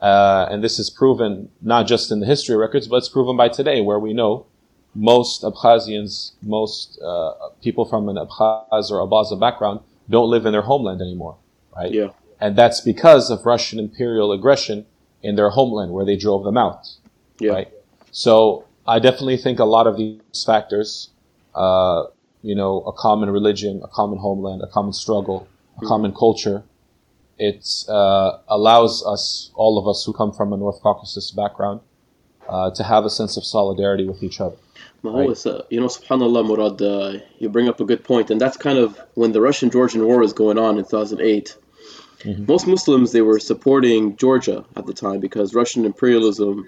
Uh, 0.00 0.46
and 0.50 0.62
this 0.62 0.78
is 0.78 0.90
proven 0.90 1.48
not 1.60 1.88
just 1.88 2.12
in 2.12 2.20
the 2.20 2.26
history 2.26 2.56
records, 2.56 2.86
but 2.86 2.96
it's 2.96 3.08
proven 3.08 3.36
by 3.36 3.48
today, 3.48 3.80
where 3.80 3.98
we 3.98 4.12
know 4.12 4.46
most 4.94 5.42
Abkhazians, 5.42 6.32
most 6.42 7.00
uh, 7.02 7.32
people 7.62 7.84
from 7.84 8.08
an 8.08 8.16
Abkhaz 8.16 8.90
or 8.90 9.04
Abaza 9.04 9.40
background 9.40 9.80
don't 10.08 10.30
live 10.30 10.46
in 10.46 10.52
their 10.52 10.62
homeland 10.62 11.00
anymore, 11.00 11.36
right? 11.74 11.90
Yeah. 11.90 12.10
And 12.38 12.54
that's 12.54 12.80
because 12.80 13.30
of 13.30 13.44
Russian 13.44 13.78
imperial 13.78 14.30
aggression 14.30 14.86
in 15.22 15.36
their 15.36 15.50
homeland, 15.50 15.92
where 15.92 16.04
they 16.04 16.16
drove 16.16 16.44
them 16.44 16.56
out, 16.56 16.86
yeah. 17.40 17.52
right? 17.52 17.68
So 18.12 18.66
I 18.86 18.98
definitely 18.98 19.38
think 19.38 19.58
a 19.58 19.64
lot 19.64 19.86
of 19.86 19.96
these 19.96 20.44
factors, 20.44 21.10
uh, 21.54 22.04
you 22.42 22.54
know, 22.54 22.82
a 22.82 22.92
common 22.92 23.30
religion, 23.30 23.80
a 23.82 23.88
common 23.88 24.18
homeland, 24.18 24.62
a 24.62 24.68
common 24.68 24.92
struggle, 24.92 25.48
a 25.78 25.80
mm-hmm. 25.80 25.88
common 25.88 26.12
culture, 26.12 26.64
it 27.38 27.64
uh, 27.88 28.38
allows 28.48 29.04
us, 29.06 29.50
all 29.54 29.78
of 29.78 29.86
us 29.86 30.04
who 30.04 30.12
come 30.12 30.32
from 30.32 30.52
a 30.52 30.56
North 30.56 30.80
Caucasus 30.82 31.30
background, 31.30 31.80
uh, 32.48 32.70
to 32.72 32.82
have 32.82 33.04
a 33.04 33.10
sense 33.10 33.36
of 33.36 33.44
solidarity 33.44 34.06
with 34.06 34.22
each 34.22 34.40
other. 34.40 34.56
Right? 35.02 35.46
Uh, 35.46 35.62
you 35.70 35.80
know, 35.80 35.86
subhanAllah, 35.86 36.46
Murad, 36.46 36.82
uh, 36.82 37.24
you 37.38 37.48
bring 37.48 37.68
up 37.68 37.78
a 37.80 37.84
good 37.84 38.02
point, 38.02 38.30
and 38.30 38.40
that's 38.40 38.56
kind 38.56 38.78
of 38.78 39.00
when 39.14 39.32
the 39.32 39.40
Russian 39.40 39.70
Georgian 39.70 40.04
War 40.04 40.18
was 40.18 40.32
going 40.32 40.58
on 40.58 40.78
in 40.78 40.84
2008. 40.84 41.56
Mm-hmm. 42.20 42.46
Most 42.46 42.66
Muslims 42.66 43.12
they 43.12 43.22
were 43.22 43.38
supporting 43.38 44.16
Georgia 44.16 44.64
at 44.74 44.86
the 44.86 44.92
time 44.92 45.20
because 45.20 45.54
Russian 45.54 45.84
imperialism 45.84 46.66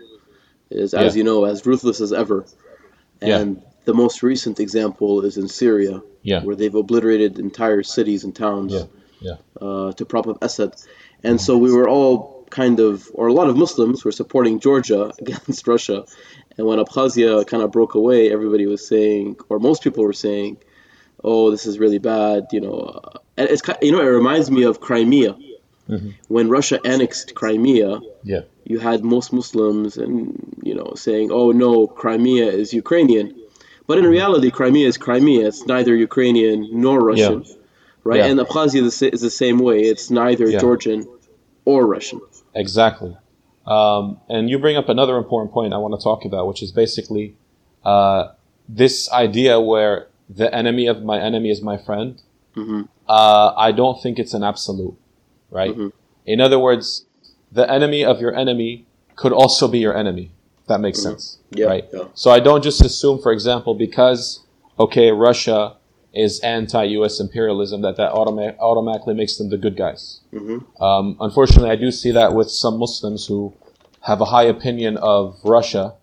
is, 0.70 0.94
as 0.94 1.16
yeah. 1.16 1.18
you 1.18 1.24
know, 1.24 1.44
as 1.44 1.66
ruthless 1.66 2.00
as 2.00 2.12
ever. 2.12 2.46
And 3.20 3.56
yeah. 3.56 3.62
the 3.84 3.94
most 3.94 4.22
recent 4.22 4.60
example 4.60 5.24
is 5.24 5.36
in 5.36 5.48
Syria, 5.48 6.00
yeah. 6.22 6.44
where 6.44 6.54
they've 6.54 6.74
obliterated 6.74 7.40
entire 7.40 7.82
cities 7.82 8.22
and 8.22 8.34
towns 8.34 8.74
yeah. 9.20 9.36
uh, 9.60 9.92
to 9.92 10.04
prop 10.04 10.26
up 10.26 10.42
Assad. 10.42 10.74
And 11.22 11.40
so 11.40 11.58
we 11.58 11.72
were 11.72 11.88
all 11.88 12.46
kind 12.50 12.80
of, 12.80 13.08
or 13.14 13.28
a 13.28 13.32
lot 13.32 13.48
of 13.48 13.56
Muslims 13.56 14.04
were 14.04 14.12
supporting 14.12 14.60
Georgia 14.60 15.12
against 15.18 15.66
Russia. 15.66 16.04
And 16.56 16.66
when 16.66 16.78
Abkhazia 16.78 17.46
kind 17.46 17.62
of 17.62 17.70
broke 17.72 17.94
away, 17.94 18.32
everybody 18.32 18.66
was 18.66 18.86
saying, 18.86 19.36
or 19.48 19.58
most 19.58 19.82
people 19.82 20.04
were 20.04 20.12
saying, 20.12 20.58
oh, 21.22 21.50
this 21.50 21.66
is 21.66 21.78
really 21.78 21.98
bad, 21.98 22.46
you 22.52 22.60
know. 22.60 22.80
Uh, 22.80 23.18
and 23.36 23.48
it's 23.48 23.62
you 23.80 23.92
know, 23.92 24.00
it 24.00 24.04
reminds 24.04 24.50
me 24.50 24.64
of 24.64 24.80
Crimea. 24.80 25.36
Mm-hmm. 25.88 26.10
When 26.28 26.48
Russia 26.48 26.80
annexed 26.84 27.34
Crimea, 27.34 28.00
yeah. 28.22 28.42
you 28.64 28.78
had 28.78 29.02
most 29.02 29.32
Muslims 29.32 29.96
and 29.96 30.56
you 30.62 30.74
know 30.74 30.94
saying, 30.94 31.30
"Oh 31.32 31.50
no, 31.50 31.88
Crimea 31.88 32.46
is 32.46 32.72
Ukrainian," 32.72 33.34
but 33.88 33.98
in 33.98 34.04
reality, 34.04 34.50
Crimea 34.52 34.86
is 34.86 34.98
Crimea. 34.98 35.48
It's 35.48 35.66
neither 35.66 35.94
Ukrainian 35.96 36.68
nor 36.72 37.00
Russian. 37.00 37.42
Yeah 37.42 37.54
right? 38.04 38.18
Yeah. 38.18 38.26
And 38.26 38.40
Abkhazia 38.40 38.82
is 39.12 39.20
the 39.20 39.30
same 39.30 39.58
way. 39.58 39.80
It's 39.80 40.10
neither 40.10 40.46
yeah. 40.46 40.58
Georgian 40.58 41.06
or 41.64 41.86
Russian. 41.86 42.20
Exactly. 42.54 43.16
Um, 43.66 44.20
and 44.28 44.50
you 44.50 44.58
bring 44.58 44.76
up 44.76 44.88
another 44.88 45.16
important 45.16 45.52
point 45.52 45.72
I 45.72 45.78
want 45.78 45.98
to 45.98 46.02
talk 46.02 46.24
about, 46.24 46.46
which 46.46 46.62
is 46.62 46.72
basically 46.72 47.36
uh, 47.84 48.28
this 48.68 49.10
idea 49.12 49.60
where 49.60 50.08
the 50.28 50.52
enemy 50.54 50.86
of 50.86 51.02
my 51.02 51.20
enemy 51.20 51.50
is 51.50 51.60
my 51.60 51.76
friend, 51.76 52.22
mm-hmm. 52.56 52.82
uh, 53.08 53.52
I 53.56 53.72
don't 53.72 54.00
think 54.02 54.18
it's 54.18 54.34
an 54.34 54.44
absolute, 54.44 54.96
right? 55.50 55.72
Mm-hmm. 55.72 55.88
In 56.26 56.40
other 56.40 56.58
words, 56.58 57.06
the 57.50 57.70
enemy 57.70 58.04
of 58.04 58.20
your 58.20 58.34
enemy 58.34 58.86
could 59.16 59.32
also 59.32 59.66
be 59.68 59.78
your 59.78 59.96
enemy. 59.96 60.32
That 60.68 60.80
makes 60.80 61.00
mm-hmm. 61.00 61.10
sense, 61.10 61.38
yeah, 61.50 61.66
right? 61.66 61.84
Yeah. 61.92 62.04
So 62.14 62.30
I 62.30 62.38
don't 62.38 62.62
just 62.62 62.80
assume, 62.80 63.20
for 63.20 63.32
example, 63.32 63.74
because 63.74 64.40
okay, 64.78 65.10
Russia 65.10 65.76
is 66.12 66.40
anti-U.S. 66.40 67.20
imperialism, 67.20 67.82
that 67.82 67.96
that 67.96 68.12
automa- 68.12 68.56
automatically 68.58 69.14
makes 69.14 69.36
them 69.36 69.50
the 69.50 69.58
good 69.58 69.76
guys. 69.76 70.20
Mm-hmm. 70.32 70.82
Um, 70.82 71.16
unfortunately, 71.20 71.70
I 71.70 71.76
do 71.76 71.90
see 71.90 72.10
that 72.10 72.34
with 72.34 72.50
some 72.50 72.78
Muslims 72.78 73.26
who 73.26 73.54
have 74.02 74.20
a 74.20 74.26
high 74.26 74.44
opinion 74.44 74.96
of 74.96 75.38
Russia 75.44 75.94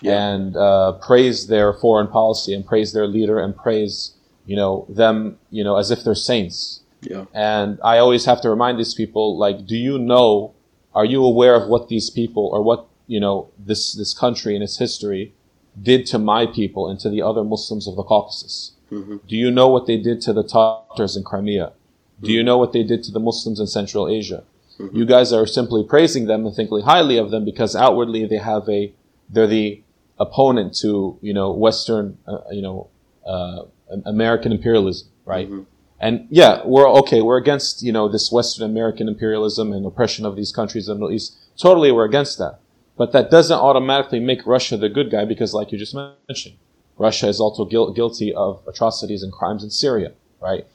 yeah. 0.00 0.32
and 0.32 0.56
uh, 0.56 0.92
praise 0.92 1.46
their 1.46 1.72
foreign 1.72 2.08
policy 2.08 2.54
and 2.54 2.66
praise 2.66 2.92
their 2.92 3.06
leader 3.06 3.38
and 3.38 3.56
praise 3.56 4.14
you 4.46 4.56
know 4.56 4.86
them 4.88 5.38
you 5.50 5.62
know 5.62 5.76
as 5.76 5.90
if 5.90 6.04
they're 6.04 6.14
saints. 6.14 6.80
Yeah. 7.02 7.24
And 7.34 7.80
I 7.82 7.98
always 7.98 8.26
have 8.26 8.40
to 8.42 8.50
remind 8.50 8.78
these 8.78 8.94
people 8.94 9.36
like, 9.36 9.66
do 9.66 9.76
you 9.76 9.98
know? 9.98 10.54
Are 10.94 11.04
you 11.04 11.24
aware 11.24 11.54
of 11.54 11.68
what 11.68 11.88
these 11.88 12.10
people 12.10 12.50
or 12.52 12.62
what 12.62 12.86
you 13.06 13.18
know 13.18 13.50
this 13.58 13.94
this 13.94 14.12
country 14.12 14.54
and 14.54 14.62
its 14.62 14.78
history 14.78 15.34
did 15.80 16.04
to 16.06 16.18
my 16.18 16.46
people 16.46 16.88
and 16.88 17.00
to 17.00 17.08
the 17.08 17.22
other 17.22 17.42
Muslims 17.42 17.88
of 17.88 17.96
the 17.96 18.02
Caucasus? 18.02 18.72
Mm-hmm. 18.92 19.16
Do 19.26 19.36
you 19.36 19.50
know 19.50 19.68
what 19.68 19.86
they 19.86 19.96
did 19.96 20.20
to 20.22 20.32
the 20.32 20.44
Tatars 20.44 21.16
in 21.16 21.24
Crimea? 21.24 21.72
Do 22.20 22.30
you 22.30 22.40
mm-hmm. 22.40 22.46
know 22.46 22.58
what 22.58 22.72
they 22.72 22.82
did 22.82 23.02
to 23.04 23.10
the 23.10 23.18
Muslims 23.18 23.58
in 23.58 23.66
Central 23.66 24.08
Asia? 24.08 24.44
Mm-hmm. 24.78 24.96
You 24.96 25.06
guys 25.06 25.32
are 25.32 25.46
simply 25.46 25.82
praising 25.84 26.26
them 26.26 26.46
and 26.46 26.54
thinking 26.54 26.80
highly 26.82 27.16
of 27.16 27.30
them 27.30 27.44
because 27.44 27.74
outwardly 27.74 28.26
they 28.26 28.36
have 28.36 28.68
a, 28.68 28.92
they're 29.28 29.46
the 29.46 29.82
opponent 30.18 30.76
to, 30.82 31.18
you 31.22 31.32
know, 31.32 31.50
Western, 31.52 32.18
uh, 32.28 32.38
you 32.50 32.62
know, 32.62 32.88
uh, 33.26 33.62
American 34.04 34.52
imperialism, 34.52 35.08
right? 35.24 35.48
Mm-hmm. 35.48 35.62
And 35.98 36.26
yeah, 36.30 36.62
we're 36.64 36.88
okay. 37.00 37.22
We're 37.22 37.36
against, 37.36 37.82
you 37.82 37.92
know, 37.92 38.08
this 38.08 38.32
Western 38.32 38.68
American 38.68 39.08
imperialism 39.08 39.72
and 39.72 39.86
oppression 39.86 40.26
of 40.26 40.36
these 40.36 40.52
countries 40.52 40.88
in 40.88 40.94
the 40.94 41.00
Middle 41.00 41.14
East. 41.14 41.38
Totally, 41.56 41.92
we're 41.92 42.04
against 42.04 42.38
that. 42.38 42.58
But 42.96 43.12
that 43.12 43.30
doesn't 43.30 43.56
automatically 43.56 44.20
make 44.20 44.44
Russia 44.44 44.76
the 44.76 44.88
good 44.88 45.10
guy 45.10 45.24
because, 45.24 45.54
like 45.54 45.70
you 45.70 45.78
just 45.78 45.94
mentioned, 45.94 46.56
Russia 46.98 47.28
is 47.28 47.40
also 47.40 47.64
guilty 47.64 48.32
of 48.34 48.62
atrocities 48.66 49.22
and 49.22 49.32
crimes 49.32 49.64
in 49.64 49.70
Syria, 49.70 50.12
right? 50.40 50.66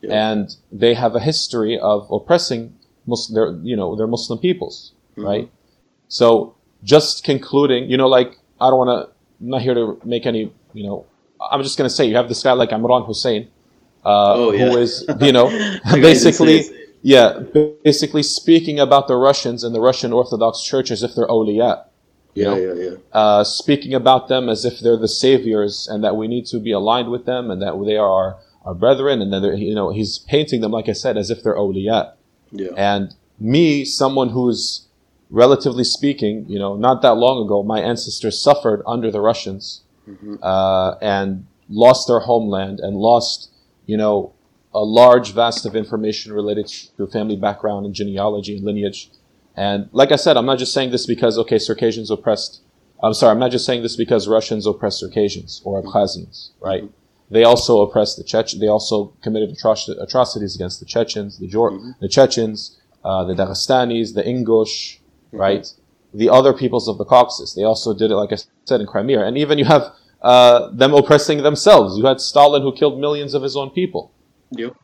Yeah. 0.00 0.30
And 0.30 0.54
they 0.72 0.94
have 0.94 1.14
a 1.14 1.20
history 1.20 1.78
of 1.78 2.10
oppressing 2.10 2.74
Muslim, 3.06 3.34
their, 3.34 3.64
you 3.64 3.76
know, 3.76 3.96
their 3.96 4.06
Muslim 4.06 4.38
peoples, 4.38 4.92
mm-hmm. 5.12 5.24
right? 5.24 5.50
So 6.08 6.54
just 6.84 7.24
concluding, 7.24 7.90
you 7.90 7.96
know, 7.96 8.08
like 8.08 8.38
I 8.60 8.70
don't 8.70 8.78
want 8.78 9.08
to, 9.08 9.12
I'm 9.40 9.50
not 9.50 9.62
here 9.62 9.74
to 9.74 10.00
make 10.04 10.26
any, 10.26 10.52
you 10.72 10.84
know, 10.84 11.06
I'm 11.40 11.62
just 11.62 11.76
going 11.76 11.88
to 11.88 11.94
say 11.94 12.06
you 12.06 12.16
have 12.16 12.28
this 12.28 12.42
guy 12.42 12.52
like 12.52 12.70
Imran 12.70 13.06
Hosein, 13.08 13.48
uh, 14.04 14.34
oh, 14.34 14.52
yeah. 14.52 14.70
who 14.70 14.78
is, 14.78 15.04
you 15.20 15.32
know, 15.32 15.48
basically, 15.92 16.64
yeah, 17.02 17.40
basically 17.84 18.22
speaking 18.22 18.80
about 18.80 19.08
the 19.08 19.16
Russians 19.16 19.62
and 19.64 19.74
the 19.74 19.80
Russian 19.80 20.12
Orthodox 20.12 20.62
Church 20.62 20.90
as 20.90 21.02
if 21.02 21.14
they're 21.14 21.26
awliya. 21.26 21.84
You 22.36 22.42
yeah, 22.42 22.48
know? 22.50 22.56
yeah, 22.56 22.90
yeah. 22.90 22.96
Uh, 23.12 23.44
speaking 23.44 23.94
about 23.94 24.28
them 24.28 24.48
as 24.48 24.64
if 24.64 24.78
they're 24.80 24.98
the 24.98 25.08
saviors 25.08 25.88
and 25.90 26.04
that 26.04 26.16
we 26.16 26.28
need 26.28 26.44
to 26.46 26.60
be 26.60 26.70
aligned 26.70 27.10
with 27.10 27.24
them 27.24 27.50
and 27.50 27.62
that 27.62 27.82
they 27.86 27.96
are 27.96 28.08
our, 28.08 28.38
our 28.66 28.74
brethren 28.74 29.22
and 29.22 29.32
then 29.32 29.42
you 29.56 29.74
know 29.74 29.90
he's 29.90 30.18
painting 30.18 30.60
them 30.60 30.70
like 30.70 30.88
I 30.88 30.92
said 30.92 31.16
as 31.16 31.30
if 31.30 31.42
they're 31.42 31.56
awliya. 31.56 32.12
Yeah. 32.52 32.70
And 32.76 33.14
me, 33.40 33.84
someone 33.86 34.28
who's 34.28 34.86
relatively 35.30 35.84
speaking, 35.84 36.44
you 36.46 36.58
know, 36.58 36.76
not 36.76 37.02
that 37.02 37.14
long 37.14 37.44
ago, 37.44 37.62
my 37.62 37.80
ancestors 37.80 38.40
suffered 38.40 38.82
under 38.86 39.10
the 39.10 39.20
Russians 39.20 39.82
mm-hmm. 40.08 40.36
uh, 40.42 40.96
and 41.00 41.46
lost 41.68 42.06
their 42.06 42.20
homeland 42.20 42.80
and 42.80 42.96
lost, 42.96 43.50
you 43.86 43.96
know, 43.96 44.32
a 44.74 44.84
large 44.84 45.32
vast 45.32 45.64
of 45.64 45.74
information 45.74 46.32
related 46.32 46.66
to 46.68 47.06
family 47.06 47.36
background 47.36 47.86
and 47.86 47.94
genealogy 47.94 48.56
and 48.56 48.64
lineage. 48.64 49.10
And 49.56 49.88
like 49.92 50.12
I 50.12 50.16
said, 50.16 50.36
I'm 50.36 50.46
not 50.46 50.58
just 50.58 50.74
saying 50.74 50.90
this 50.90 51.06
because, 51.06 51.38
okay, 51.38 51.58
Circassians 51.58 52.10
oppressed, 52.10 52.62
I'm 53.02 53.14
sorry, 53.14 53.32
I'm 53.32 53.38
not 53.38 53.50
just 53.50 53.64
saying 53.64 53.82
this 53.82 53.96
because 53.96 54.28
Russians 54.28 54.66
oppressed 54.66 55.00
Circassians 55.00 55.62
or 55.64 55.82
Abkhazians, 55.82 56.50
right? 56.60 56.84
Mm-hmm. 56.84 56.92
They 57.34 57.42
also 57.42 57.80
oppressed 57.80 58.18
the 58.18 58.22
Chech, 58.22 58.58
they 58.60 58.68
also 58.68 59.14
committed 59.22 59.50
atroc- 59.50 60.00
atrocities 60.00 60.54
against 60.54 60.78
the 60.78 60.86
Chechens, 60.86 61.38
the, 61.38 61.48
Geor- 61.48 61.72
mm-hmm. 61.72 61.90
the 62.00 62.08
Chechens, 62.08 62.78
uh, 63.04 63.24
the 63.24 63.34
Dagestanis, 63.34 64.14
the 64.14 64.22
Ingush, 64.22 64.98
mm-hmm. 64.98 65.36
right? 65.38 65.72
The 66.14 66.28
other 66.28 66.52
peoples 66.52 66.86
of 66.86 66.98
the 66.98 67.04
Caucasus. 67.04 67.54
They 67.54 67.64
also 67.64 67.94
did 67.94 68.10
it, 68.10 68.16
like 68.16 68.32
I 68.32 68.36
said, 68.64 68.80
in 68.80 68.86
Crimea. 68.86 69.24
And 69.24 69.36
even 69.36 69.58
you 69.58 69.64
have 69.64 69.92
uh, 70.22 70.70
them 70.70 70.94
oppressing 70.94 71.42
themselves. 71.42 71.98
You 71.98 72.06
had 72.06 72.20
Stalin 72.20 72.62
who 72.62 72.72
killed 72.72 73.00
millions 73.00 73.34
of 73.34 73.42
his 73.42 73.56
own 73.56 73.70
people. 73.70 74.12
Yep. 74.50 74.76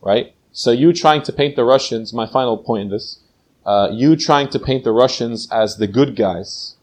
Right? 0.00 0.34
So 0.52 0.70
you 0.70 0.92
trying 0.92 1.22
to 1.22 1.32
paint 1.32 1.56
the 1.56 1.64
Russians, 1.64 2.12
my 2.12 2.26
final 2.26 2.56
point 2.56 2.82
in 2.82 2.90
this, 2.90 3.20
uh, 3.68 3.90
you 3.92 4.16
trying 4.16 4.48
to 4.48 4.58
paint 4.58 4.82
the 4.82 4.92
Russians 4.92 5.46
as 5.52 5.76
the 5.76 5.86
good 5.86 6.16
guys 6.16 6.76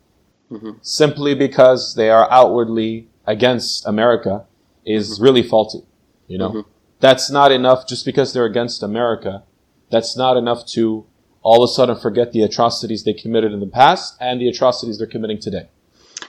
mm-hmm. 0.52 0.74
simply 0.84 1.34
because 1.34 1.96
they 1.96 2.12
are 2.12 2.32
outwardly 2.32 3.08
against 3.26 3.88
America 3.88 4.46
is 4.86 5.16
mm-hmm. 5.16 5.24
really 5.24 5.42
faulty. 5.42 5.84
You 6.28 6.38
know, 6.38 6.50
mm-hmm. 6.50 6.70
that's 7.00 7.32
not 7.32 7.52
enough 7.52 7.88
just 7.88 8.06
because 8.06 8.34
they're 8.34 8.46
against 8.46 8.84
America. 8.84 9.42
That's 9.90 10.16
not 10.16 10.38
enough 10.38 10.64
to 10.74 11.08
all 11.42 11.64
of 11.64 11.70
a 11.70 11.74
sudden 11.74 12.00
forget 12.00 12.34
the 12.34 12.44
atrocities 12.44 13.04
they 13.04 13.14
committed 13.14 13.52
in 13.52 13.62
the 13.62 13.74
past 13.82 14.16
and 14.20 14.40
the 14.40 14.48
atrocities 14.48 15.00
they're 15.00 15.08
committing 15.08 15.40
today. 15.40 15.70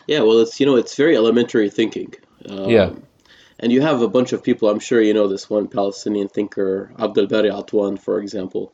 Yeah, 0.06 0.20
well, 0.20 0.38
it's 0.40 0.58
you 0.58 0.64
know 0.64 0.76
it's 0.76 0.96
very 0.96 1.16
elementary 1.16 1.68
thinking. 1.68 2.14
Um, 2.48 2.70
yeah. 2.70 2.94
And 3.58 3.72
you 3.72 3.82
have 3.82 4.00
a 4.00 4.08
bunch 4.08 4.32
of 4.32 4.42
people. 4.42 4.70
I'm 4.70 4.78
sure 4.78 5.02
you 5.02 5.12
know 5.12 5.28
this 5.28 5.50
one 5.50 5.68
Palestinian 5.68 6.28
thinker, 6.28 6.92
Abdel 6.98 7.26
Bari 7.26 7.50
Atwan, 7.50 7.98
for 7.98 8.20
example, 8.20 8.72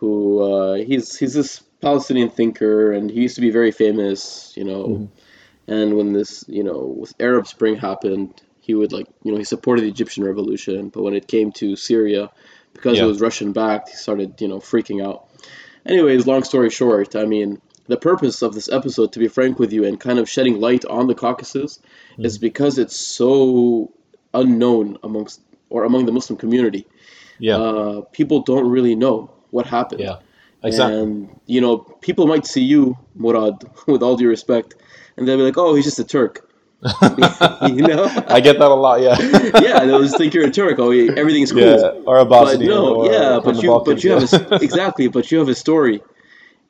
who 0.00 0.40
uh, 0.40 0.74
he's 0.76 1.18
he's 1.18 1.34
this 1.34 1.60
Palestinian 1.82 2.30
thinker, 2.30 2.92
and 2.92 3.10
he 3.10 3.20
used 3.20 3.34
to 3.34 3.40
be 3.42 3.50
very 3.50 3.70
famous, 3.70 4.54
you 4.56 4.64
know. 4.64 4.84
Mm-hmm. 4.86 5.04
And 5.72 5.96
when 5.96 6.12
this, 6.12 6.44
you 6.48 6.64
know, 6.64 7.06
Arab 7.20 7.46
Spring 7.46 7.76
happened, 7.76 8.42
he 8.60 8.74
would 8.74 8.92
like, 8.92 9.06
you 9.22 9.30
know, 9.30 9.38
he 9.38 9.44
supported 9.44 9.82
the 9.82 9.88
Egyptian 9.88 10.24
revolution, 10.24 10.88
but 10.88 11.02
when 11.02 11.14
it 11.14 11.28
came 11.28 11.52
to 11.52 11.76
Syria, 11.76 12.30
because 12.72 12.96
yeah. 12.96 13.04
it 13.04 13.06
was 13.06 13.20
Russian 13.20 13.52
backed, 13.52 13.90
he 13.90 13.96
started, 13.96 14.40
you 14.40 14.48
know, 14.48 14.58
freaking 14.58 15.04
out. 15.04 15.28
Anyways, 15.86 16.26
long 16.26 16.44
story 16.44 16.70
short, 16.70 17.14
I 17.14 17.24
mean, 17.26 17.60
the 17.86 17.96
purpose 17.96 18.42
of 18.42 18.54
this 18.54 18.70
episode, 18.70 19.12
to 19.12 19.18
be 19.18 19.28
frank 19.28 19.58
with 19.58 19.72
you, 19.72 19.84
and 19.84 20.00
kind 20.00 20.18
of 20.18 20.28
shedding 20.28 20.58
light 20.60 20.84
on 20.86 21.06
the 21.06 21.14
Caucasus, 21.14 21.78
mm-hmm. 21.78 22.24
is 22.24 22.38
because 22.38 22.78
it's 22.78 22.96
so 22.96 23.92
unknown 24.32 24.98
amongst 25.02 25.40
or 25.68 25.84
among 25.84 26.06
the 26.06 26.12
Muslim 26.12 26.38
community. 26.38 26.86
Yeah, 27.38 27.56
uh, 27.56 28.00
people 28.12 28.42
don't 28.42 28.68
really 28.68 28.96
know 28.96 29.30
what 29.50 29.66
happened. 29.66 30.00
Yeah, 30.00 30.16
exactly. 30.62 31.00
And 31.00 31.40
you 31.46 31.60
know, 31.60 31.78
people 31.78 32.26
might 32.26 32.46
see 32.46 32.62
you, 32.62 32.96
Murad, 33.14 33.64
with 33.86 34.02
all 34.02 34.16
due 34.16 34.28
respect, 34.28 34.74
and 35.16 35.26
they'll 35.26 35.36
be 35.36 35.44
like, 35.44 35.58
"Oh, 35.58 35.74
he's 35.74 35.84
just 35.84 35.98
a 35.98 36.04
Turk." 36.04 36.46
you 37.02 37.82
know, 37.82 38.04
I 38.28 38.40
get 38.40 38.58
that 38.58 38.70
a 38.70 38.74
lot. 38.74 39.00
Yeah, 39.00 39.18
yeah. 39.60 39.84
They'll 39.84 40.02
just 40.02 40.16
think 40.16 40.32
you're 40.32 40.46
a 40.46 40.50
Turk. 40.50 40.78
Oh, 40.78 40.90
everything's 40.90 41.52
cool. 41.52 41.60
Yeah, 41.60 42.00
or 42.06 42.18
a 42.18 42.24
Bosnian. 42.24 42.70
But 42.70 42.74
no, 42.74 43.10
yeah, 43.10 43.40
but 43.44 43.62
you, 43.62 43.68
Balkans, 43.68 43.94
but 43.94 44.04
you 44.04 44.10
have 44.12 44.52
a, 44.52 44.54
exactly, 44.64 45.08
but 45.08 45.30
you 45.30 45.38
have 45.40 45.48
a 45.48 45.54
story, 45.54 46.00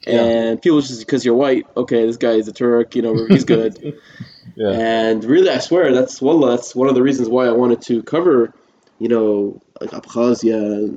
and 0.07 0.57
yeah. 0.57 0.61
people 0.61 0.81
just 0.81 0.99
because 1.01 1.25
you're 1.25 1.37
white, 1.37 1.67
okay, 1.77 2.07
this 2.07 2.17
guy 2.17 2.33
is 2.33 2.49
a 2.49 2.53
Turk. 2.53 2.97
You 2.97 3.03
know, 3.03 3.27
he's 3.27 3.45
good. 3.45 4.01
yeah. 4.57 4.71
And 4.71 5.25
really, 5.25 5.51
I 5.51 5.59
swear, 5.59 5.93
that's 5.93 6.21
wallah, 6.21 6.57
that's 6.57 6.75
one 6.75 6.89
of 6.89 6.95
the 6.95 7.03
reasons 7.03 7.29
why 7.29 7.47
I 7.47 7.53
wanted 7.53 7.83
to 7.83 8.03
cover, 8.03 8.53
you 8.99 9.09
know, 9.09 9.63
like 9.81 9.91
Abkhazia, 9.91 10.91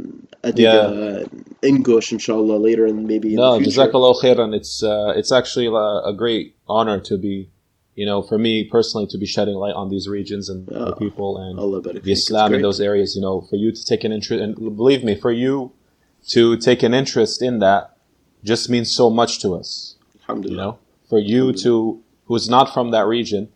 Adiga, 0.43 1.21
yeah. 1.21 1.69
Ingush, 1.69 2.11
inshallah, 2.11 2.57
later 2.57 2.85
and 2.85 3.07
maybe. 3.07 3.35
no, 3.35 3.59
Jazakallah 3.59 4.21
khairan. 4.21 4.53
It's 4.53 4.83
uh, 4.83 5.13
it's 5.15 5.31
actually 5.31 5.67
a, 5.67 5.71
a, 5.71 6.13
great 6.13 6.55
honor 6.67 6.99
to 6.99 7.17
be, 7.17 7.49
you 7.95 8.05
know, 8.05 8.21
for 8.21 8.37
me 8.37 8.65
personally 8.65 9.07
to 9.07 9.17
be 9.17 9.25
shedding 9.25 9.55
light 9.55 9.73
on 9.73 9.89
these 9.89 10.09
regions 10.09 10.49
and 10.49 10.69
oh, 10.73 10.85
the 10.85 10.95
people 10.97 11.37
and 11.37 12.03
the 12.03 12.11
Islam 12.11 12.53
in 12.53 12.61
those 12.61 12.81
areas. 12.81 13.15
You 13.15 13.21
know, 13.21 13.41
for 13.49 13.55
you 13.55 13.71
to 13.71 13.85
take 13.85 14.03
an 14.03 14.11
interest, 14.11 14.43
and 14.43 14.55
believe 14.75 15.03
me, 15.03 15.15
for 15.15 15.31
you 15.31 15.71
to 16.29 16.57
take 16.57 16.83
an 16.83 16.93
interest 16.93 17.41
in 17.41 17.59
that 17.59 17.95
just 18.43 18.69
means 18.69 18.93
so 18.93 19.09
much 19.09 19.39
to 19.39 19.55
us. 19.55 19.95
Alhamdulillah. 20.21 20.51
You 20.51 20.57
know, 20.57 20.79
for 21.09 21.19
you 21.19 21.53
to 21.53 22.01
who's 22.25 22.49
not 22.49 22.73
from 22.73 22.91
that 22.91 23.05
region 23.05 23.47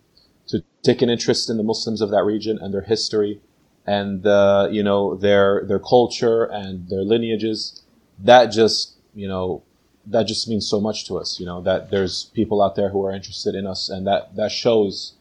to 0.47 0.63
take 0.83 1.01
an 1.01 1.09
interest 1.09 1.49
in 1.49 1.57
the 1.57 1.63
Muslims 1.63 1.99
of 1.99 2.11
that 2.11 2.23
region 2.23 2.57
and 2.61 2.73
their 2.73 2.83
history 2.83 3.41
and 3.87 4.27
uh, 4.27 4.67
you 4.69 4.83
know 4.83 5.15
their 5.15 5.63
their 5.65 5.79
culture 5.79 6.43
and 6.43 6.89
their 6.89 7.01
lineages 7.01 7.81
that 8.19 8.47
just 8.47 8.97
you 9.15 9.27
know 9.27 9.63
that 10.05 10.27
just 10.27 10.47
means 10.47 10.69
so 10.69 10.79
much 10.79 11.07
to 11.07 11.17
us 11.17 11.39
you 11.39 11.45
know 11.45 11.61
that 11.61 11.89
there's 11.89 12.25
people 12.33 12.61
out 12.61 12.75
there 12.75 12.89
who 12.89 13.03
are 13.05 13.13
interested 13.13 13.55
in 13.55 13.65
us 13.65 13.89
and 13.89 14.05
that 14.05 14.35
that 14.35 14.51
shows 14.51 15.13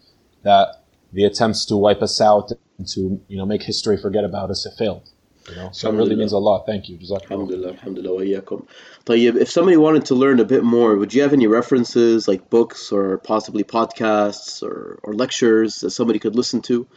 that 0.42 0.82
the 1.12 1.24
attempts 1.24 1.64
to 1.64 1.76
wipe 1.76 2.02
us 2.02 2.20
out 2.20 2.52
and 2.78 2.88
to 2.88 3.20
you 3.28 3.36
know 3.36 3.46
make 3.46 3.62
history 3.62 3.96
forget 3.96 4.24
about 4.24 4.50
us 4.50 4.64
have 4.64 4.74
failed 4.74 5.08
you 5.48 5.54
know? 5.54 5.70
So 5.72 5.90
it 5.90 5.94
really 5.94 6.16
means 6.16 6.32
a 6.32 6.38
lot. 6.38 6.66
Thank 6.66 6.88
you. 6.88 6.98
Alhamdulillah 7.00 7.74
alhamdulillah 7.74 8.62
if 9.08 9.48
somebody 9.48 9.76
wanted 9.76 10.06
to 10.06 10.16
learn 10.16 10.40
a 10.40 10.44
bit 10.44 10.64
more 10.64 10.96
would 10.96 11.14
you 11.14 11.22
have 11.22 11.32
any 11.32 11.46
references 11.46 12.26
like 12.26 12.50
books 12.50 12.90
or 12.90 13.18
possibly 13.18 13.62
podcasts 13.62 14.62
or, 14.64 14.98
or 15.04 15.14
lectures 15.14 15.80
that 15.80 15.90
somebody 15.90 16.18
could 16.18 16.34
listen 16.34 16.62
to? 16.62 16.88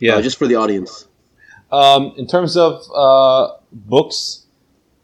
Yeah. 0.00 0.16
Uh, 0.16 0.22
just 0.22 0.36
for 0.36 0.48
the 0.48 0.56
audience. 0.56 1.06
Um, 1.72 2.12
in 2.18 2.26
terms 2.26 2.56
of 2.56 2.84
uh, 2.94 3.56
books, 3.72 4.44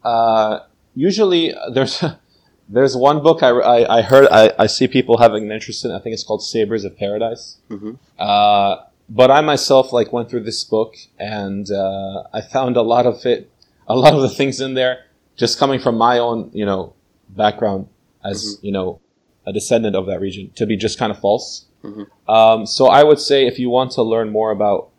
uh, 0.03 0.59
usually 0.95 1.53
there's 1.73 2.03
there's 2.69 2.95
one 2.95 3.23
book 3.23 3.41
I, 3.41 3.49
I, 3.49 3.97
I 3.97 4.01
heard 4.03 4.27
I, 4.31 4.53
I 4.59 4.67
see 4.67 4.87
people 4.87 5.17
having 5.17 5.43
an 5.43 5.51
interest 5.51 5.83
in. 5.83 5.91
I 5.91 5.99
think 5.99 6.13
it's 6.13 6.23
called 6.23 6.43
Sabres 6.43 6.85
of 6.85 6.95
Paradise. 6.95 7.57
Mm-hmm. 7.69 7.93
Uh, 8.17 8.83
but 9.09 9.31
I 9.31 9.41
myself 9.41 9.91
like 9.91 10.13
went 10.13 10.29
through 10.29 10.43
this 10.43 10.63
book 10.63 10.95
and 11.17 11.69
uh, 11.71 12.23
I 12.31 12.41
found 12.41 12.77
a 12.77 12.83
lot 12.83 13.07
of 13.07 13.25
it, 13.25 13.51
a 13.87 13.95
lot 13.95 14.13
of 14.13 14.21
the 14.21 14.29
things 14.29 14.61
in 14.61 14.75
there, 14.75 15.05
just 15.35 15.57
coming 15.57 15.79
from 15.79 15.97
my 15.97 16.19
own 16.19 16.51
you 16.53 16.65
know 16.65 16.93
background 17.29 17.87
as 18.23 18.43
mm-hmm. 18.43 18.65
you 18.67 18.71
know 18.71 19.01
a 19.47 19.51
descendant 19.53 19.95
of 19.95 20.05
that 20.05 20.21
region 20.21 20.51
to 20.55 20.67
be 20.67 20.77
just 20.77 20.99
kind 20.99 21.11
of 21.11 21.19
false. 21.19 21.65
Mm-hmm. 21.83 22.31
Um, 22.31 22.67
so 22.67 22.87
I 22.87 23.03
would 23.03 23.19
say 23.19 23.47
if 23.47 23.57
you 23.57 23.71
want 23.71 23.91
to 23.93 24.03
learn 24.03 24.29
more 24.29 24.51
about 24.51 24.91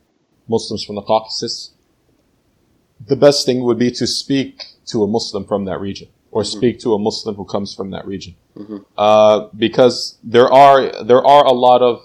Muslims 0.50 0.84
from 0.84 0.96
the 0.96 1.02
Caucasus, 1.02 1.72
the 3.06 3.16
best 3.16 3.46
thing 3.46 3.62
would 3.62 3.78
be 3.78 3.90
to 3.92 4.06
speak 4.06 4.64
to 4.86 5.02
a 5.02 5.06
Muslim 5.06 5.46
from 5.46 5.64
that 5.64 5.80
region 5.80 6.08
or 6.30 6.42
mm-hmm. 6.42 6.58
speak 6.58 6.78
to 6.80 6.94
a 6.94 6.98
Muslim 6.98 7.34
who 7.34 7.44
comes 7.44 7.74
from 7.74 7.90
that 7.90 8.06
region, 8.06 8.34
mm-hmm. 8.56 8.78
uh, 8.96 9.48
because 9.56 10.18
there 10.22 10.50
are 10.52 11.04
there 11.04 11.24
are 11.24 11.44
a 11.44 11.52
lot 11.52 11.82
of 11.82 12.02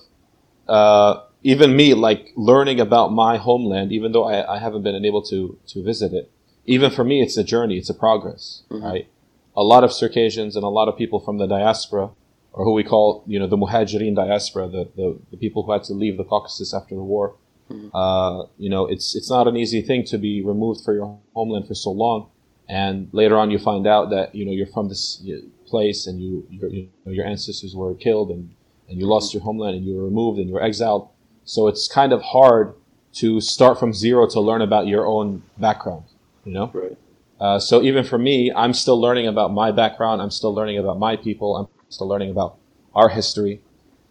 uh, 0.68 1.24
even 1.44 1.76
me 1.76 1.94
like 1.94 2.32
learning 2.36 2.80
about 2.80 3.12
my 3.12 3.38
homeland, 3.38 3.92
even 3.92 4.12
though 4.12 4.26
I, 4.26 4.56
I, 4.56 4.60
haven't 4.60 4.82
been 4.82 5.06
able 5.06 5.22
to 5.24 5.58
to 5.68 5.84
visit 5.84 6.14
it. 6.14 6.32
Even 6.66 6.90
for 6.90 7.04
me, 7.04 7.22
it's 7.22 7.38
a 7.38 7.44
journey, 7.44 7.78
it's 7.78 7.90
a 7.90 7.94
progress, 7.94 8.64
mm-hmm. 8.72 8.84
right? 8.84 9.08
A 9.56 9.64
lot 9.64 9.84
of 9.84 9.94
Circassians 9.94 10.56
and 10.56 10.64
a 10.64 10.70
lot 10.70 10.88
of 10.90 10.98
people 10.98 11.20
from 11.20 11.38
the 11.38 11.46
diaspora, 11.46 12.10
or 12.52 12.66
who 12.66 12.74
we 12.74 12.84
call 12.84 13.24
you 13.28 13.38
know 13.40 13.48
the 13.48 13.58
Muhajirin 13.58 14.16
diaspora, 14.16 14.68
the, 14.68 14.90
the, 14.96 15.20
the 15.32 15.38
people 15.38 15.64
who 15.64 15.72
had 15.72 15.84
to 15.84 15.94
leave 15.94 16.18
the 16.18 16.24
Caucasus 16.24 16.74
after 16.74 16.96
the 16.96 17.04
war. 17.04 17.36
Mm-hmm. 17.70 17.96
Uh, 17.96 18.46
you 18.58 18.70
know, 18.70 18.86
it's 18.86 19.16
it's 19.16 19.30
not 19.30 19.48
an 19.48 19.58
easy 19.58 19.82
thing 19.82 20.04
to 20.06 20.18
be 20.18 20.44
removed 20.44 20.84
for 20.84 20.94
your 20.94 21.20
homeland 21.34 21.68
for 21.68 21.76
so 21.76 21.92
long. 21.92 22.30
And 22.68 23.10
later 23.12 23.38
on 23.38 23.52
you 23.52 23.60
find 23.60 23.86
out 23.86 24.10
that 24.10 24.34
you 24.34 24.46
know 24.46 24.52
you're 24.52 24.68
from 24.68 24.90
this 24.90 25.24
place 25.68 26.08
and 26.08 26.22
you 26.22 26.48
your, 26.50 26.70
you 26.70 26.90
know, 27.06 27.12
your 27.12 27.26
ancestors 27.26 27.76
were 27.76 27.94
killed 27.96 28.30
and, 28.30 28.52
and 28.90 29.00
you 29.00 29.08
lost 29.08 29.34
your 29.34 29.44
homeland 29.44 29.76
and 29.76 29.86
you 29.86 29.96
were 29.96 30.06
removed 30.06 30.40
and 30.40 30.48
you 30.48 30.54
were 30.54 30.64
exiled. 30.64 31.10
So 31.44 31.68
it's 31.68 31.88
kind 31.88 32.14
of 32.14 32.22
hard 32.22 32.74
to 33.14 33.40
start 33.40 33.80
from 33.80 33.94
zero 33.94 34.28
to 34.30 34.40
learn 34.40 34.62
about 34.62 34.88
your 34.88 35.06
own 35.08 35.44
background 35.58 36.06
you 36.46 36.54
know? 36.54 36.72
Right. 36.74 36.98
uh, 37.40 37.60
so 37.60 37.82
even 37.82 38.06
for 38.06 38.18
me 38.18 38.52
i'm 38.56 38.74
still 38.74 39.00
learning 39.00 39.28
about 39.28 39.52
my 39.52 39.72
background. 39.72 40.22
I'm 40.22 40.32
still 40.32 40.54
learning 40.54 40.78
about 40.78 41.00
my 41.00 41.18
people. 41.18 41.58
I'm 41.58 41.68
still 41.90 42.08
learning 42.08 42.32
about 42.32 42.58
our 42.94 43.10
history 43.10 43.62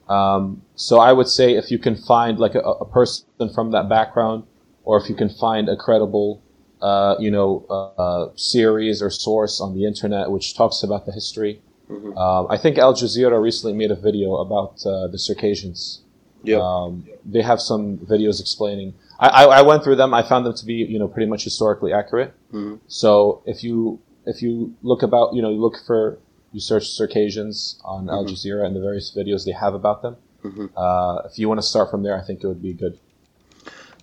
um, 0.09 0.63
so 0.75 0.99
i 0.99 1.13
would 1.13 1.29
say 1.29 1.55
if 1.55 1.71
you 1.71 1.79
can 1.79 1.97
find 1.97 2.39
like 2.39 2.55
a, 2.55 2.61
a 2.61 2.85
person 2.85 3.27
from 3.55 3.71
that 3.71 3.89
background 3.89 4.45
or 4.85 5.01
if 5.01 5.09
you 5.09 5.15
can 5.15 5.29
find 5.29 5.69
a 5.69 5.77
credible 5.77 6.43
uh, 6.85 7.17
you 7.19 7.31
know, 7.31 7.65
uh, 7.71 8.29
series 8.37 9.01
or 9.01 9.09
source 9.09 9.59
on 9.59 9.75
the 9.75 9.87
internet 9.87 10.31
which 10.31 10.55
talks 10.55 10.83
about 10.83 11.07
the 11.07 11.13
history. 11.13 11.63
Mm-hmm. 11.89 12.17
Um, 12.17 12.47
I 12.51 12.59
think 12.59 12.77
Al 12.77 12.93
Jazeera 12.93 13.41
recently 13.43 13.75
made 13.75 13.91
a 13.91 13.97
video 13.97 14.37
about 14.37 14.85
uh, 14.85 15.07
the 15.07 15.19
Circassians. 15.19 16.03
Yeah. 16.43 16.59
Um, 16.61 17.09
they 17.25 17.41
have 17.41 17.61
some 17.61 17.97
videos 17.99 18.39
explaining. 18.39 18.93
I, 19.19 19.29
I, 19.29 19.45
I, 19.45 19.63
went 19.63 19.83
through 19.83 19.97
them. 19.97 20.13
I 20.13 20.23
found 20.23 20.45
them 20.45 20.55
to 20.55 20.67
be, 20.67 20.75
you 20.75 20.99
know, 20.99 21.09
pretty 21.09 21.27
much 21.27 21.45
historically 21.45 21.95
accurate. 21.95 22.35
Mm-hmm. 22.53 22.77
So 22.87 23.43
if 23.47 23.65
you 23.65 24.01
if 24.27 24.43
you 24.43 24.75
look 24.83 25.03
about, 25.03 25.35
you 25.35 25.41
know, 25.41 25.51
you 25.51 25.61
look 25.61 25.77
for 25.87 26.19
you 26.55 26.61
search 26.61 26.89
Circassians 26.89 27.79
on 27.85 28.07
mm-hmm. 28.07 28.11
Al 28.11 28.25
Jazeera 28.25 28.65
and 28.65 28.75
the 28.75 28.81
various 28.81 29.15
videos 29.15 29.45
they 29.45 29.53
have 29.53 29.75
about 29.75 30.01
them. 30.01 30.17
Mm-hmm. 30.43 30.67
Uh, 30.77 31.29
if 31.29 31.39
you 31.39 31.49
want 31.49 31.59
to 31.59 31.67
start 31.67 31.91
from 31.91 32.03
there, 32.03 32.17
I 32.19 32.23
think 32.23 32.43
it 32.43 32.47
would 32.47 32.63
be 32.63 32.73
good 32.73 32.99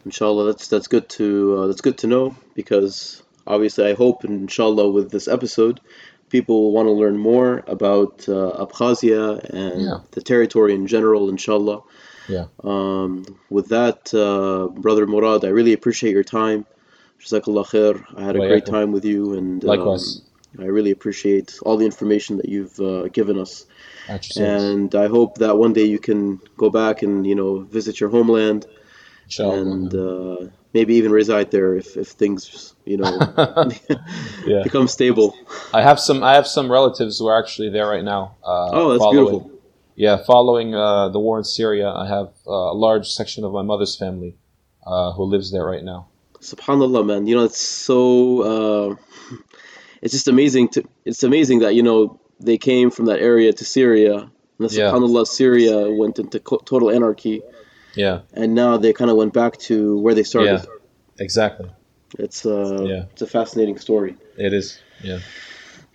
inshallah 0.05 0.45
that's 0.45 0.67
that's 0.67 0.87
good 0.87 1.07
to 1.09 1.57
uh, 1.59 1.67
that's 1.67 1.81
good 1.81 1.97
to 1.97 2.07
know 2.07 2.35
because 2.55 3.21
obviously 3.47 3.89
I 3.89 3.93
hope 3.93 4.25
inshallah 4.25 4.89
with 4.89 5.11
this 5.11 5.27
episode 5.27 5.79
people 6.29 6.63
will 6.63 6.71
want 6.71 6.87
to 6.87 6.93
learn 6.93 7.17
more 7.17 7.63
about 7.67 8.27
uh, 8.29 8.65
Abkhazia 8.65 9.43
and 9.49 9.81
yeah. 9.81 9.97
the 10.11 10.21
territory 10.21 10.73
in 10.73 10.87
general 10.87 11.29
inshallah 11.29 11.81
yeah 12.27 12.45
um, 12.63 13.25
with 13.49 13.69
that 13.69 14.13
uh, 14.13 14.67
brother 14.79 15.05
Murad 15.05 15.45
I 15.45 15.49
really 15.49 15.73
appreciate 15.73 16.13
your 16.13 16.23
time 16.23 16.65
Jazakallah 17.19 17.65
khair 17.65 18.03
I 18.17 18.23
had 18.23 18.35
a 18.35 18.39
great 18.39 18.65
time 18.65 18.91
with 18.91 19.05
you 19.05 19.33
and 19.37 19.63
um, 19.63 19.67
likewise 19.67 20.17
um, 20.17 20.30
I 20.59 20.65
really 20.65 20.91
appreciate 20.91 21.59
all 21.63 21.77
the 21.77 21.85
information 21.85 22.37
that 22.37 22.49
you've 22.49 22.79
uh, 22.79 23.07
given 23.07 23.39
us 23.39 23.65
and 24.37 24.93
I 24.95 25.07
hope 25.07 25.37
that 25.37 25.57
one 25.57 25.73
day 25.73 25.85
you 25.85 25.99
can 25.99 26.39
go 26.57 26.69
back 26.69 27.01
and 27.01 27.25
you 27.25 27.35
know 27.35 27.59
visit 27.59 27.99
your 27.99 28.09
homeland 28.09 28.65
and 29.39 29.93
uh, 29.93 30.47
maybe 30.73 30.95
even 30.95 31.11
reside 31.11 31.51
there 31.51 31.75
if, 31.75 31.95
if 31.95 32.09
things 32.09 32.73
you 32.85 32.97
know 32.97 33.19
yeah. 34.45 34.63
become 34.63 34.87
stable. 34.87 35.35
I 35.73 35.81
have 35.81 35.99
some 35.99 36.23
I 36.23 36.33
have 36.35 36.47
some 36.47 36.71
relatives 36.71 37.19
who 37.19 37.27
are 37.27 37.39
actually 37.41 37.69
there 37.69 37.87
right 37.87 38.03
now. 38.03 38.35
Uh, 38.43 38.69
oh, 38.73 38.89
that's 38.89 38.99
following, 38.99 39.25
beautiful. 39.25 39.59
Yeah, 39.95 40.17
following 40.25 40.73
uh, 40.75 41.09
the 41.09 41.19
war 41.19 41.37
in 41.37 41.43
Syria, 41.43 41.89
I 41.89 42.07
have 42.07 42.33
uh, 42.47 42.51
a 42.51 42.73
large 42.73 43.07
section 43.07 43.43
of 43.43 43.51
my 43.53 43.61
mother's 43.61 43.95
family 43.95 44.35
uh, 44.85 45.11
who 45.13 45.23
lives 45.23 45.51
there 45.51 45.65
right 45.65 45.83
now. 45.83 46.07
Subhanallah, 46.39 47.05
man. 47.05 47.27
You 47.27 47.35
know, 47.35 47.43
it's 47.43 47.61
so 47.61 48.41
uh, 48.41 48.95
it's 50.02 50.12
just 50.12 50.28
amazing 50.28 50.68
to 50.68 50.84
it's 51.04 51.22
amazing 51.22 51.60
that 51.60 51.74
you 51.74 51.82
know 51.82 52.20
they 52.40 52.58
came 52.58 52.90
from 52.90 53.06
that 53.06 53.20
area 53.20 53.52
to 53.52 53.64
Syria. 53.64 54.30
And 54.58 54.72
yeah. 54.72 54.84
Subhanallah, 54.84 55.26
Syria 55.26 55.90
went 55.90 56.18
into 56.18 56.38
total 56.38 56.90
anarchy 56.90 57.42
yeah. 57.96 58.20
And 58.34 58.54
now 58.54 58.76
they 58.76 58.92
kind 58.92 59.10
of 59.10 59.16
went 59.16 59.32
back 59.32 59.56
to 59.68 59.98
where 59.98 60.14
they 60.14 60.22
started. 60.22 60.60
Yeah. 60.60 61.24
Exactly. 61.24 61.70
It's 62.18 62.46
uh, 62.46 62.84
yeah. 62.86 63.04
It's 63.12 63.22
a 63.22 63.26
fascinating 63.26 63.78
story. 63.78 64.16
It 64.36 64.52
is. 64.52 64.78
Yeah. 65.02 65.18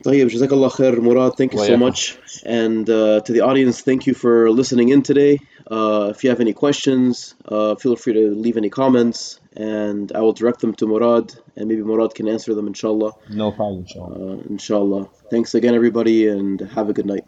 طيب 0.04 0.28
جزاك 0.28 0.52
الله 0.54 0.68
خير 0.68 1.02
Murad 1.02 1.38
thank 1.38 1.54
you 1.54 1.60
so 1.60 1.78
much 1.78 2.18
and 2.44 2.90
uh, 2.90 3.22
to 3.22 3.32
the 3.34 3.42
audience 3.42 3.82
thank 3.82 4.08
you 4.08 4.16
for 4.16 4.50
listening 4.50 4.90
in 4.90 5.04
today 5.04 5.38
uh, 5.70 6.10
if 6.10 6.24
you 6.24 6.32
have 6.32 6.40
any 6.40 6.54
questions 6.54 7.36
uh, 7.46 7.76
feel 7.76 7.96
free 7.96 8.14
to 8.14 8.34
leave 8.34 8.58
any 8.58 8.72
comments 8.72 9.40
and 9.57 10.13
I 10.13 10.21
will 10.21 10.33
direct 10.33 10.61
them 10.61 10.75
to 10.75 10.87
Murad 10.87 11.35
and 11.57 11.69
maybe 11.69 11.83
Murad 11.83 12.15
can 12.15 12.29
answer 12.29 12.55
them 12.55 12.67
inshallah. 12.67 13.13
No 13.31 13.53
problem 13.53 13.81
inshallah. 13.81 14.15
Uh, 14.15 14.41
inshallah. 14.49 15.09
Thanks 15.31 15.55
again 15.55 15.75
everybody 15.75 16.29
and 16.29 16.61
have 16.61 16.89
a 16.89 16.93
good 16.93 17.07
night 17.07 17.25